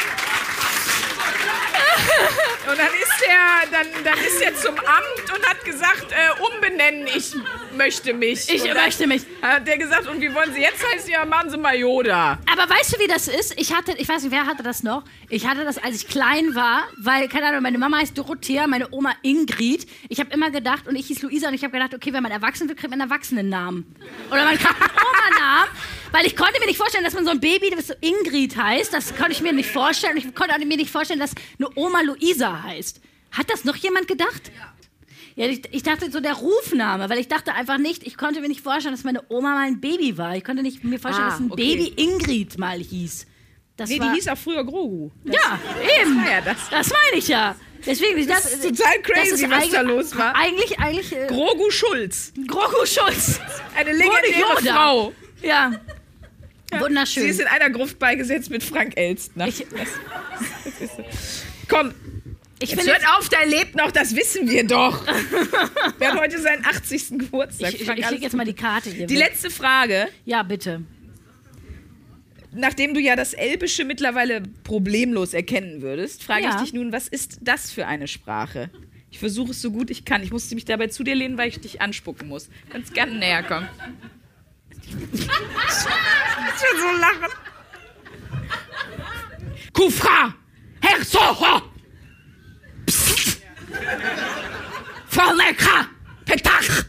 [2.79, 7.35] dann ist er, dann, dann ist er zum Amt und hat gesagt, äh, umbenennen, ich
[7.77, 8.49] möchte mich.
[8.49, 9.23] Ich und möchte mich.
[9.43, 11.11] Hat der gesagt, und wie wollen Sie jetzt heißen?
[11.11, 12.39] Ja, machen Sie mal Yoda.
[12.51, 13.59] Aber weißt du, wie das ist?
[13.61, 15.03] Ich hatte, ich weiß nicht, wer hatte das noch?
[15.29, 18.89] Ich hatte das, als ich klein war, weil, keine Ahnung, meine Mama heißt Dorothea, meine
[18.93, 19.87] Oma Ingrid.
[20.09, 22.33] Ich habe immer gedacht, und ich hieß Luisa, und ich habe gedacht, okay, wenn man
[22.33, 23.95] erwachsen wird, kriegt man einen Erwachsenennamen.
[24.31, 25.71] Oder man kriegt einen Oma-Namen.
[26.13, 28.93] Weil ich konnte mir nicht vorstellen, dass man so ein Baby, das so Ingrid heißt,
[28.93, 30.17] das konnte ich mir nicht vorstellen.
[30.17, 33.01] Ich konnte mir nicht vorstellen, dass eine Oma Luisa heißt.
[33.33, 34.51] Hat das noch jemand gedacht?
[35.37, 38.49] Ja, ich, ich dachte so der Rufname, weil ich dachte einfach nicht, ich konnte mir
[38.49, 40.35] nicht vorstellen, dass meine Oma mal ein Baby war.
[40.37, 41.77] Ich konnte nicht mir vorstellen, Ah, dass ein okay.
[41.77, 43.27] Baby Ingrid mal hieß.
[43.77, 45.11] Das Nee, war, die hieß auch früher Grogu.
[45.25, 45.61] ja,
[46.01, 46.17] eben.
[46.25, 46.57] war ja das.
[46.71, 47.55] Das meine ich ja.
[47.87, 50.35] Deswegen, das, ist total crazy, was eigentlich- da los war.
[50.35, 52.33] Eigentlich, eigentlich äh, Grogu Schulz.
[52.49, 53.39] Grogu Schulz.
[53.77, 54.75] Eine legendäre.
[54.75, 55.13] Frau.
[55.41, 55.71] Ja.
[56.73, 57.29] Sie Wunderschön.
[57.29, 59.49] ist in einer Gruft beigesetzt mit Frank Elstner.
[59.49, 59.65] Ich,
[61.69, 61.93] Komm,
[62.61, 65.05] ich jetzt hört auf, der lebt noch, das wissen wir doch.
[65.99, 67.11] Wer hat heute seinen 80.
[67.19, 67.69] Geburtstag?
[67.75, 69.07] ich, ich, ich alles leg jetzt mal die Karte hier.
[69.07, 69.29] Die weg.
[69.31, 70.09] letzte Frage.
[70.25, 70.83] ja, bitte.
[72.53, 76.55] Nachdem du ja das Elbische mittlerweile problemlos erkennen würdest, frage Ja.
[76.57, 78.71] ich dich nun, was ist das für eine Sprache?
[79.11, 80.23] Ich versuche es so gut ich kann.
[80.23, 82.49] Ich musste mich dabei zu dir lehnen, weil ich dich anspucken muss.
[82.71, 83.69] Kannst gerne näher kommen.
[84.93, 87.33] Ich will so lachen.
[89.73, 90.35] Kufra!
[90.81, 91.63] Herr Soho!
[92.87, 93.43] Psst!
[95.09, 95.87] Verlecker!
[96.25, 96.85] Petach!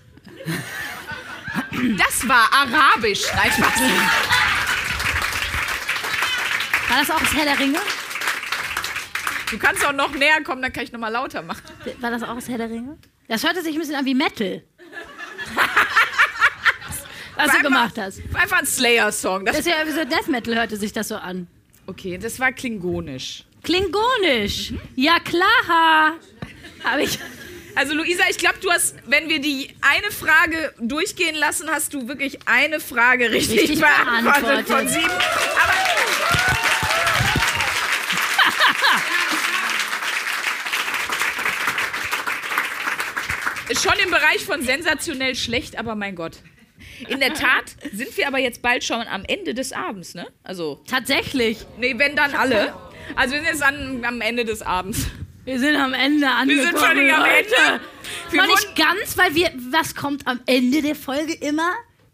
[1.97, 3.23] Das war Arabisch.
[3.35, 3.81] Nein, Spaß.
[6.89, 7.79] War das auch das Herr der Ringe?
[9.51, 11.63] Du kannst auch noch näher kommen, dann kann ich noch mal lauter machen.
[11.99, 12.97] War das auch das Herr der Ringe?
[13.27, 14.63] Das hörte sich ein bisschen an wie Metal.
[17.47, 18.21] Was du gemacht hast.
[18.33, 19.45] Einfach ein Slayer-Song.
[19.45, 21.47] Das Das ist ja wie so Death Metal hörte sich das so an.
[21.87, 23.43] okay, das war klingonisch.
[23.63, 24.73] Klingonisch.
[24.95, 26.15] Ja klar.
[26.83, 27.19] Habe ich.
[27.75, 32.07] Also Luisa, ich glaube, du hast, wenn wir die eine Frage durchgehen lassen, hast du
[32.07, 34.67] wirklich eine Frage richtig, Richtig beantwortet beantwortet.
[34.67, 35.05] von sieben.
[35.05, 35.73] Aber
[43.69, 46.37] ist schon im Bereich von sensationell schlecht, aber mein Gott.
[47.07, 50.27] In der Tat sind wir aber jetzt bald schon am Ende des Abends, ne?
[50.43, 51.59] Also, Tatsächlich.
[51.77, 52.73] nee, wenn dann alle.
[53.15, 55.07] Also wir sind jetzt an, am Ende des Abends.
[55.45, 56.67] Wir sind am Ende Wir angekommen.
[56.67, 57.25] sind völlig am.
[57.25, 57.79] Ende.
[58.29, 59.49] Wir Noch nicht ganz, weil wir.
[59.71, 61.71] Was kommt am Ende der Folge immer?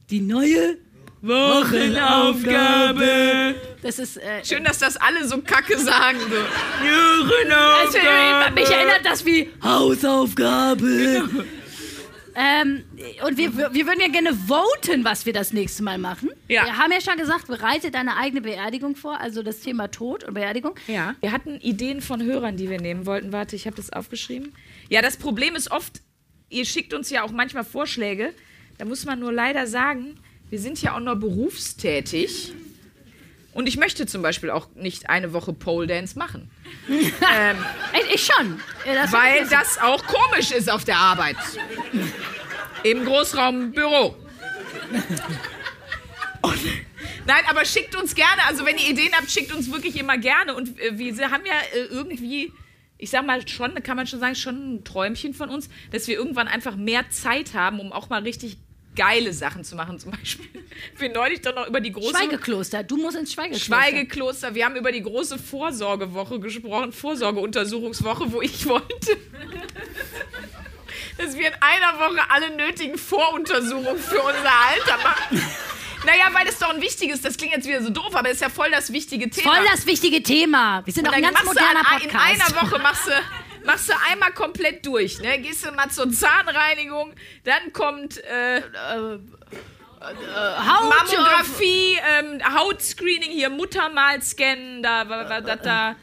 [0.09, 0.77] Die neue
[1.21, 3.55] Wochenaufgabe.
[3.81, 4.17] Das ist.
[4.17, 6.17] Äh, schön, dass das alle so kacke sagen.
[6.19, 6.35] So.
[7.81, 7.97] also,
[8.53, 11.27] mich erinnert das wie Hausaufgabe.
[12.35, 12.83] Ähm,
[13.25, 16.29] und wir, wir würden ja gerne voten, was wir das nächste Mal machen.
[16.49, 16.65] Ja.
[16.65, 20.33] Wir haben ja schon gesagt, bereite deine eigene Beerdigung vor, also das Thema Tod und
[20.33, 20.75] Beerdigung.
[20.87, 21.15] Ja.
[21.21, 23.31] Wir hatten Ideen von Hörern, die wir nehmen wollten.
[23.31, 24.53] Warte, ich habe das aufgeschrieben.
[24.89, 26.01] Ja, das Problem ist oft,
[26.49, 28.33] ihr schickt uns ja auch manchmal Vorschläge.
[28.77, 30.17] Da muss man nur leider sagen,
[30.49, 32.53] wir sind ja auch noch berufstätig.
[33.55, 36.51] Und ich möchte zum Beispiel auch nicht eine Woche Pole Dance machen.
[36.89, 37.57] ähm,
[37.93, 38.59] Ich, ich schon.
[38.83, 41.37] Das weil das auch komisch ist auf der Arbeit.
[42.83, 44.17] Im Großraumbüro.
[46.41, 46.59] Und,
[47.25, 50.53] nein, aber schickt uns gerne, also wenn ihr Ideen habt, schickt uns wirklich immer gerne.
[50.53, 52.51] Und äh, wir haben ja äh, irgendwie,
[52.97, 56.17] ich sag mal schon, kann man schon sagen, schon ein Träumchen von uns, dass wir
[56.17, 58.57] irgendwann einfach mehr Zeit haben, um auch mal richtig
[58.95, 59.99] geile Sachen zu machen.
[59.99, 60.47] Zum Beispiel,
[60.97, 62.83] wir neulich doch noch über die große Schweigekloster.
[62.83, 63.65] Du musst ins Schweigekloster.
[63.65, 64.55] Schweigekloster.
[64.55, 69.17] Wir haben über die große Vorsorgewoche gesprochen, Vorsorgeuntersuchungswoche, wo ich wollte,
[71.17, 75.41] dass wir in einer Woche alle nötigen Voruntersuchungen für unser Alter machen.
[76.05, 78.41] Naja, weil das doch ein wichtiges, das klingt jetzt wieder so doof, aber das ist
[78.41, 79.55] ja voll das wichtige Thema.
[79.55, 80.85] Voll das wichtige Thema.
[80.85, 82.51] Wir sind doch ein ganz moderner an, in Podcast.
[82.51, 83.11] einer Woche machst du,
[83.65, 85.19] machst du einmal komplett durch.
[85.19, 85.39] Ne?
[85.39, 87.13] Gehst du mal zur Zahnreinigung,
[87.43, 88.61] dann kommt äh,
[90.01, 95.95] Haut, Mammographie, ähm, Hautscreening, hier Muttermal scannen, da, da, da, da, da,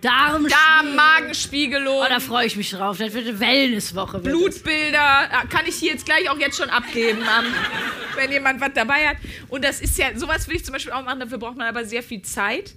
[0.00, 2.98] Darm, Darm, Magenspiegelung, Oh, da freue ich mich drauf.
[2.98, 4.12] Das wird eine Wellnesswoche.
[4.14, 4.24] wird.
[4.24, 5.00] Blutbilder.
[5.00, 7.22] Ah, Kann ich hier jetzt gleich auch jetzt schon abgeben,
[8.16, 9.16] wenn jemand was dabei hat.
[9.48, 11.86] Und das ist ja, sowas will ich zum Beispiel auch machen, dafür braucht man aber
[11.86, 12.74] sehr viel Zeit.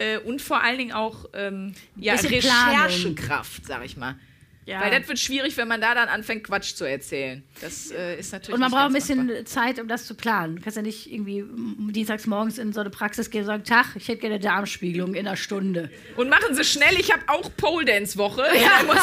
[0.00, 2.14] Äh, und vor allen Dingen auch ähm, ja.
[2.14, 4.16] Recherchekraft, sag ich mal.
[4.66, 4.80] Ja.
[4.82, 7.42] Weil das wird schwierig, wenn man da dann anfängt, Quatsch zu erzählen.
[7.60, 8.54] Das äh, ist natürlich.
[8.54, 9.44] Und man braucht ein bisschen machbar.
[9.44, 10.56] Zeit, um das zu planen.
[10.56, 11.44] Du kannst ja nicht irgendwie
[11.92, 15.26] dienstags morgens in so eine Praxis gehen und sagen, Tag, ich hätte gerne Darmspiegelung in
[15.26, 15.90] einer Stunde.
[16.16, 18.42] Und machen Sie schnell, ich habe auch Pole Dance Woche.
[18.54, 18.82] Ja.
[18.86, 18.96] Muss,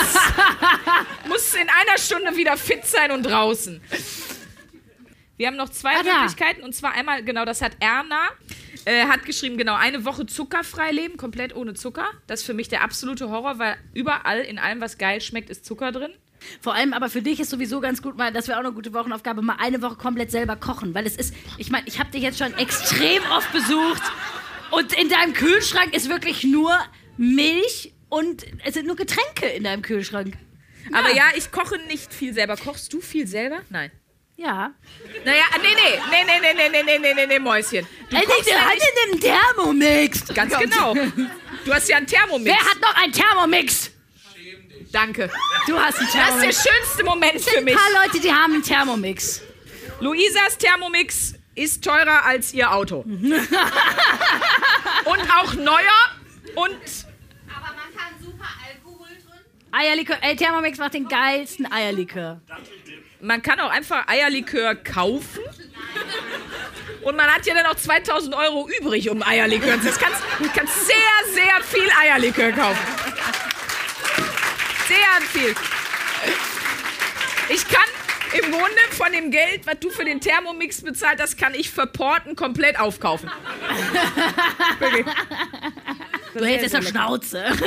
[1.27, 3.81] muss in einer Stunde wieder fit sein und draußen.
[5.37, 6.21] Wir haben noch zwei Ah.
[6.21, 8.29] Möglichkeiten und zwar einmal, genau, das hat Erna,
[8.87, 12.05] äh, hat geschrieben, genau, eine Woche zuckerfrei leben, komplett ohne Zucker.
[12.25, 15.65] Das ist für mich der absolute Horror, weil überall in allem, was geil schmeckt, ist
[15.65, 16.11] Zucker drin.
[16.61, 18.93] Vor allem aber für dich ist sowieso ganz gut, mal, das wäre auch eine gute
[18.93, 20.95] Wochenaufgabe, mal eine Woche komplett selber kochen.
[20.95, 24.03] Weil es ist, ich meine, ich habe dich jetzt schon extrem oft besucht
[24.71, 26.73] und in deinem Kühlschrank ist wirklich nur
[27.17, 30.37] Milch und es sind nur Getränke in deinem Kühlschrank.
[30.93, 32.55] Aber ja, ich koche nicht viel selber.
[32.55, 33.59] Kochst du viel selber?
[33.69, 33.91] Nein.
[34.37, 34.71] Ja.
[35.25, 37.85] Naja, nee, nee, nee, nee, nee, nee, nee, nee, nee, nee, nee, Mäuschen.
[38.09, 40.25] Du Ey, kochst der ja hat nicht, in dem Thermomix.
[40.33, 40.93] ganz genau.
[41.65, 42.45] Du hast ja einen Thermomix.
[42.45, 43.91] Wer hat noch einen Thermomix?
[44.91, 45.29] Danke.
[45.67, 46.63] Du hast einen Das ist der Thermomix.
[46.63, 47.75] schönste Moment für ein mich.
[47.75, 49.41] paar Leute, die haben einen Thermomix.
[49.99, 52.99] Luisas Thermomix ist teurer als ihr Auto.
[53.07, 53.47] und
[55.35, 56.11] auch neuer
[56.55, 56.77] und
[57.49, 59.41] Aber man kann super Alkohol drin.
[59.71, 60.17] Eierlikör.
[60.21, 62.39] Ey, Thermomix macht den geilsten Eierlikör.
[63.21, 65.41] Man kann auch einfach Eierlikör kaufen.
[67.01, 69.87] Und man hat ja dann auch 2000 Euro übrig, um Eierlikör zu.
[69.87, 72.85] Das kannst, du kannst sehr, sehr viel Eierlikör kaufen.
[74.87, 75.55] Sehr viel.
[77.49, 77.85] Ich kann
[78.33, 81.87] im Grunde von dem Geld, was du für den Thermomix bezahlt hast, kann ich für
[81.87, 83.29] Porten komplett aufkaufen.
[86.33, 87.45] Du hältst jetzt eine Schnauze.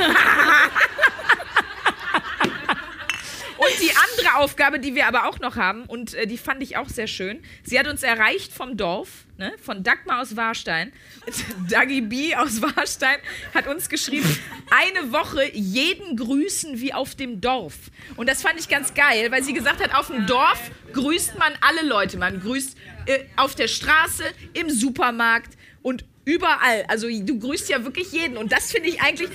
[3.61, 6.77] Und die andere Aufgabe, die wir aber auch noch haben, und äh, die fand ich
[6.77, 10.91] auch sehr schön, sie hat uns erreicht vom Dorf, ne, von Dagmar aus Warstein.
[11.69, 13.19] Dagi B aus Warstein
[13.53, 14.35] hat uns geschrieben,
[14.71, 17.75] eine Woche jeden grüßen wie auf dem Dorf.
[18.15, 21.53] Und das fand ich ganz geil, weil sie gesagt hat, auf dem Dorf grüßt man
[21.61, 22.17] alle Leute.
[22.17, 26.85] Man grüßt äh, auf der Straße, im Supermarkt und überall.
[26.87, 28.37] Also du grüßt ja wirklich jeden.
[28.37, 29.29] Und das finde ich eigentlich,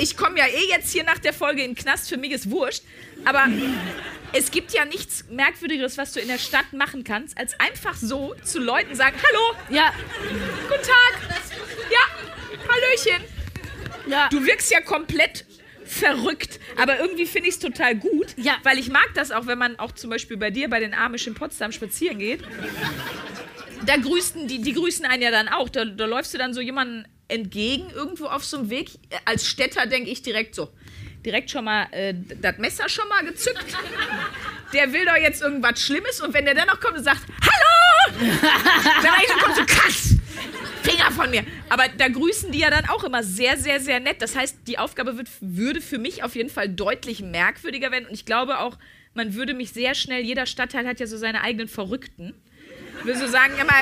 [0.00, 2.50] ich komme ja eh jetzt hier nach der Folge in den Knast, für mich ist
[2.50, 2.82] wurscht.
[3.24, 3.46] Aber
[4.32, 8.34] es gibt ja nichts Merkwürdigeres, was du in der Stadt machen kannst, als einfach so
[8.44, 9.92] zu Leuten sagen, hallo, Ja,
[10.68, 11.40] guten Tag,
[11.90, 13.24] ja, hallöchen.
[14.08, 14.28] ja.
[14.30, 15.46] Du wirkst ja komplett
[15.86, 18.56] verrückt, aber irgendwie finde ich es total gut, Ja.
[18.62, 21.26] weil ich mag das auch, wenn man auch zum Beispiel bei dir bei den Amish
[21.26, 22.40] in Potsdam spazieren geht.
[23.86, 25.68] Da grüßen die, die grüßen einen ja dann auch.
[25.68, 28.90] Da, da läufst du dann so jemanden entgegen irgendwo auf so einem Weg.
[29.24, 30.70] Als Städter denke ich direkt so,
[31.24, 33.64] direkt schon mal äh, das Messer schon mal gezückt.
[34.72, 38.18] Der will doch jetzt irgendwas Schlimmes und wenn der dann noch kommt und sagt, hallo,
[39.02, 40.14] dann eigentlich so, kommt so krass.
[40.82, 41.44] Finger von mir.
[41.70, 44.20] Aber da grüßen die ja dann auch immer sehr, sehr, sehr nett.
[44.20, 48.06] Das heißt, die Aufgabe wird, würde für mich auf jeden Fall deutlich merkwürdiger werden.
[48.06, 48.78] Und ich glaube auch,
[49.14, 52.34] man würde mich sehr schnell, jeder Stadtteil hat ja so seine eigenen Verrückten.
[53.00, 53.74] Ich würde so sagen, immer,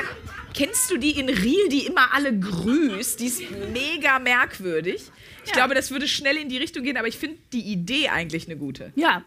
[0.53, 3.19] kennst du die in Riel, die immer alle grüßt?
[3.19, 3.41] Die ist
[3.71, 5.03] mega merkwürdig.
[5.45, 8.45] Ich glaube, das würde schnell in die Richtung gehen, aber ich finde die Idee eigentlich
[8.45, 8.91] eine gute.
[8.95, 9.23] Ja.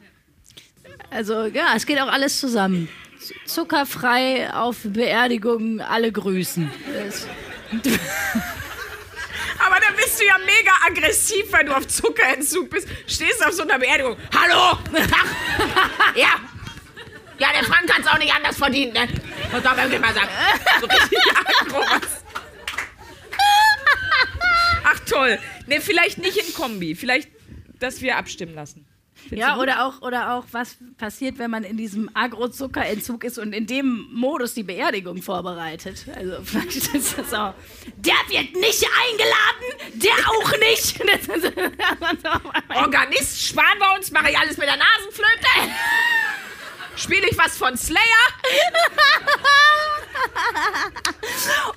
[1.11, 2.89] Also ja, es geht auch alles zusammen.
[3.45, 6.71] Zuckerfrei auf Beerdigungen, alle grüßen.
[9.59, 12.87] Aber dann bist du ja mega aggressiv, wenn du auf Zuckerentzug bist.
[13.07, 14.17] Stehst auf so einer Beerdigung.
[14.35, 14.79] Hallo!
[16.15, 16.41] Ja!
[17.39, 19.09] Ja, der Frank hat es auch nicht anders verdient, ne?
[19.53, 20.29] Das darf man mal sagen.
[20.81, 21.19] So richtig
[21.71, 22.25] was?
[24.85, 25.39] Ach toll.
[25.67, 26.95] Ne, vielleicht nicht in Kombi.
[26.95, 27.29] Vielleicht,
[27.79, 28.87] dass wir abstimmen lassen.
[29.31, 33.67] Ja, oder auch, oder auch, was passiert, wenn man in diesem Agro-Zuckerentzug ist und in
[33.67, 36.07] dem Modus die Beerdigung vorbereitet.
[36.15, 37.55] Also vielleicht ist das auch.
[37.97, 41.01] Der wird nicht eingeladen, der auch nicht.
[41.27, 41.53] Das ist-
[42.75, 45.73] Organist sparen wir uns, mache ich alles mit der Nasenflöte.
[46.97, 48.01] Spiele ich was von Slayer?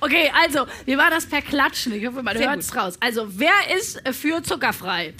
[0.00, 1.92] okay, also, wie war das per Klatschen?
[1.92, 2.94] Ich hoffe, man hört es raus.
[3.00, 5.12] Also, wer ist für zuckerfrei?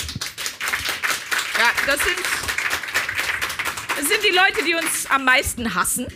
[1.59, 2.17] Ja, das sind,
[3.99, 6.07] das sind die Leute, die uns am meisten hassen.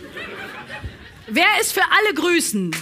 [1.27, 2.75] Wer ist für alle grüßen?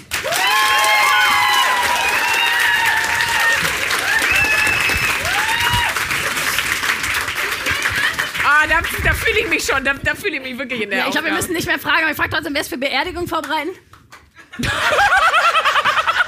[8.69, 11.05] Da, da fühle ich mich schon, da, da fühle ich mich wirklich in der Ja,
[11.07, 13.27] ich glaube, wir müssen nicht mehr fragen, aber ich frage trotzdem, wer ist für Beerdigung
[13.29, 13.71] vorbereiten?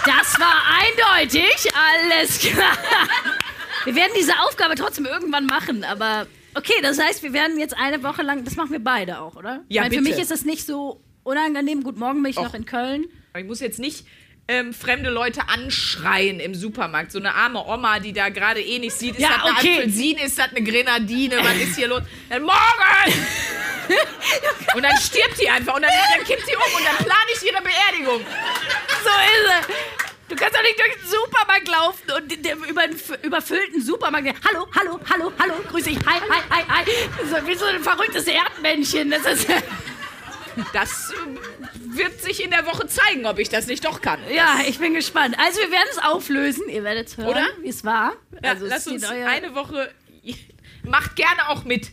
[0.06, 2.76] Das war eindeutig, alles klar.
[3.84, 8.02] Wir werden diese Aufgabe trotzdem irgendwann machen, aber okay, das heißt, wir werden jetzt eine
[8.02, 9.62] Woche lang, das machen wir beide auch, oder?
[9.68, 10.10] Ja, Weil Für bitte.
[10.10, 11.82] mich ist das nicht so unangenehm.
[11.82, 13.06] Gut, morgen bin ich noch in Köln.
[13.32, 14.06] Aber Ich muss jetzt nicht
[14.46, 17.12] ähm, fremde Leute anschreien im Supermarkt.
[17.12, 19.76] So eine arme Oma, die da gerade eh nicht sieht, ist Ja, das eine okay.
[19.78, 22.02] Apfelsine, ist das eine Grenadine, was ist hier los?
[22.28, 23.14] Dann morgen!
[24.74, 27.42] und dann stirbt die einfach und dann, dann kippt sie um und dann plane ich
[27.42, 28.20] ihre Beerdigung.
[29.02, 29.74] So ist es.
[30.26, 34.26] Du kannst doch nicht durch den Supermarkt laufen und dem über den überfüllten Supermarkt.
[34.48, 35.98] Hallo, hallo, hallo, hallo, grüß dich.
[36.06, 36.84] Hi, hi, hi, hi.
[37.28, 39.10] So, wie so ein verrücktes Erdmännchen.
[39.10, 39.46] Das ist.
[40.72, 44.20] Das äh, wird sich in der Woche zeigen, ob ich das nicht doch kann.
[44.32, 45.36] Ja, ich bin gespannt.
[45.38, 46.68] Also, wir werden es auflösen.
[46.68, 48.12] Ihr werdet es hören, wie es war.
[48.42, 49.90] Ja, also, es lass steht uns eine Woche.
[50.84, 51.90] Macht gerne auch mit.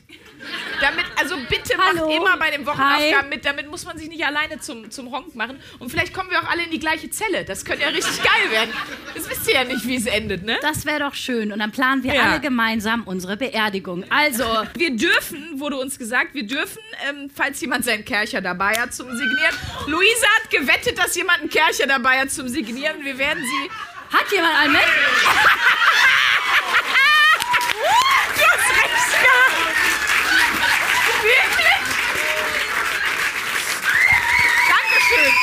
[0.82, 2.08] Damit, also bitte Hallo.
[2.08, 3.30] macht immer bei den Wochenaufgaben Hi.
[3.30, 5.60] mit, damit muss man sich nicht alleine zum, zum Honk machen.
[5.80, 7.46] Und vielleicht kommen wir auch alle in die gleiche Zelle.
[7.46, 8.72] Das könnte ja richtig geil werden.
[9.16, 10.58] Das wisst ihr ja nicht, wie es endet, ne?
[10.62, 11.52] Das wäre doch schön.
[11.52, 12.24] Und dann planen wir ja.
[12.24, 14.06] alle gemeinsam unsere Beerdigung.
[14.10, 14.44] Also,
[14.76, 19.10] wir dürfen, wurde uns gesagt, wir dürfen, ähm, falls jemand seinen Kercher dabei hat zum
[19.10, 19.56] Signieren.
[19.88, 23.04] Luisa hat gewettet, dass jemand einen Kercher dabei hat zum Signieren.
[23.04, 23.70] Wir werden sie.
[24.16, 24.82] Hat jemand einen mit?
[28.36, 30.11] du hast recht gehabt.
[31.24, 31.82] Wirklich?
[34.70, 35.34] Dankeschön.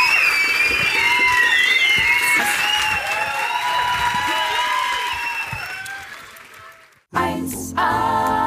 [7.13, 7.75] Was?
[7.77, 8.38] A.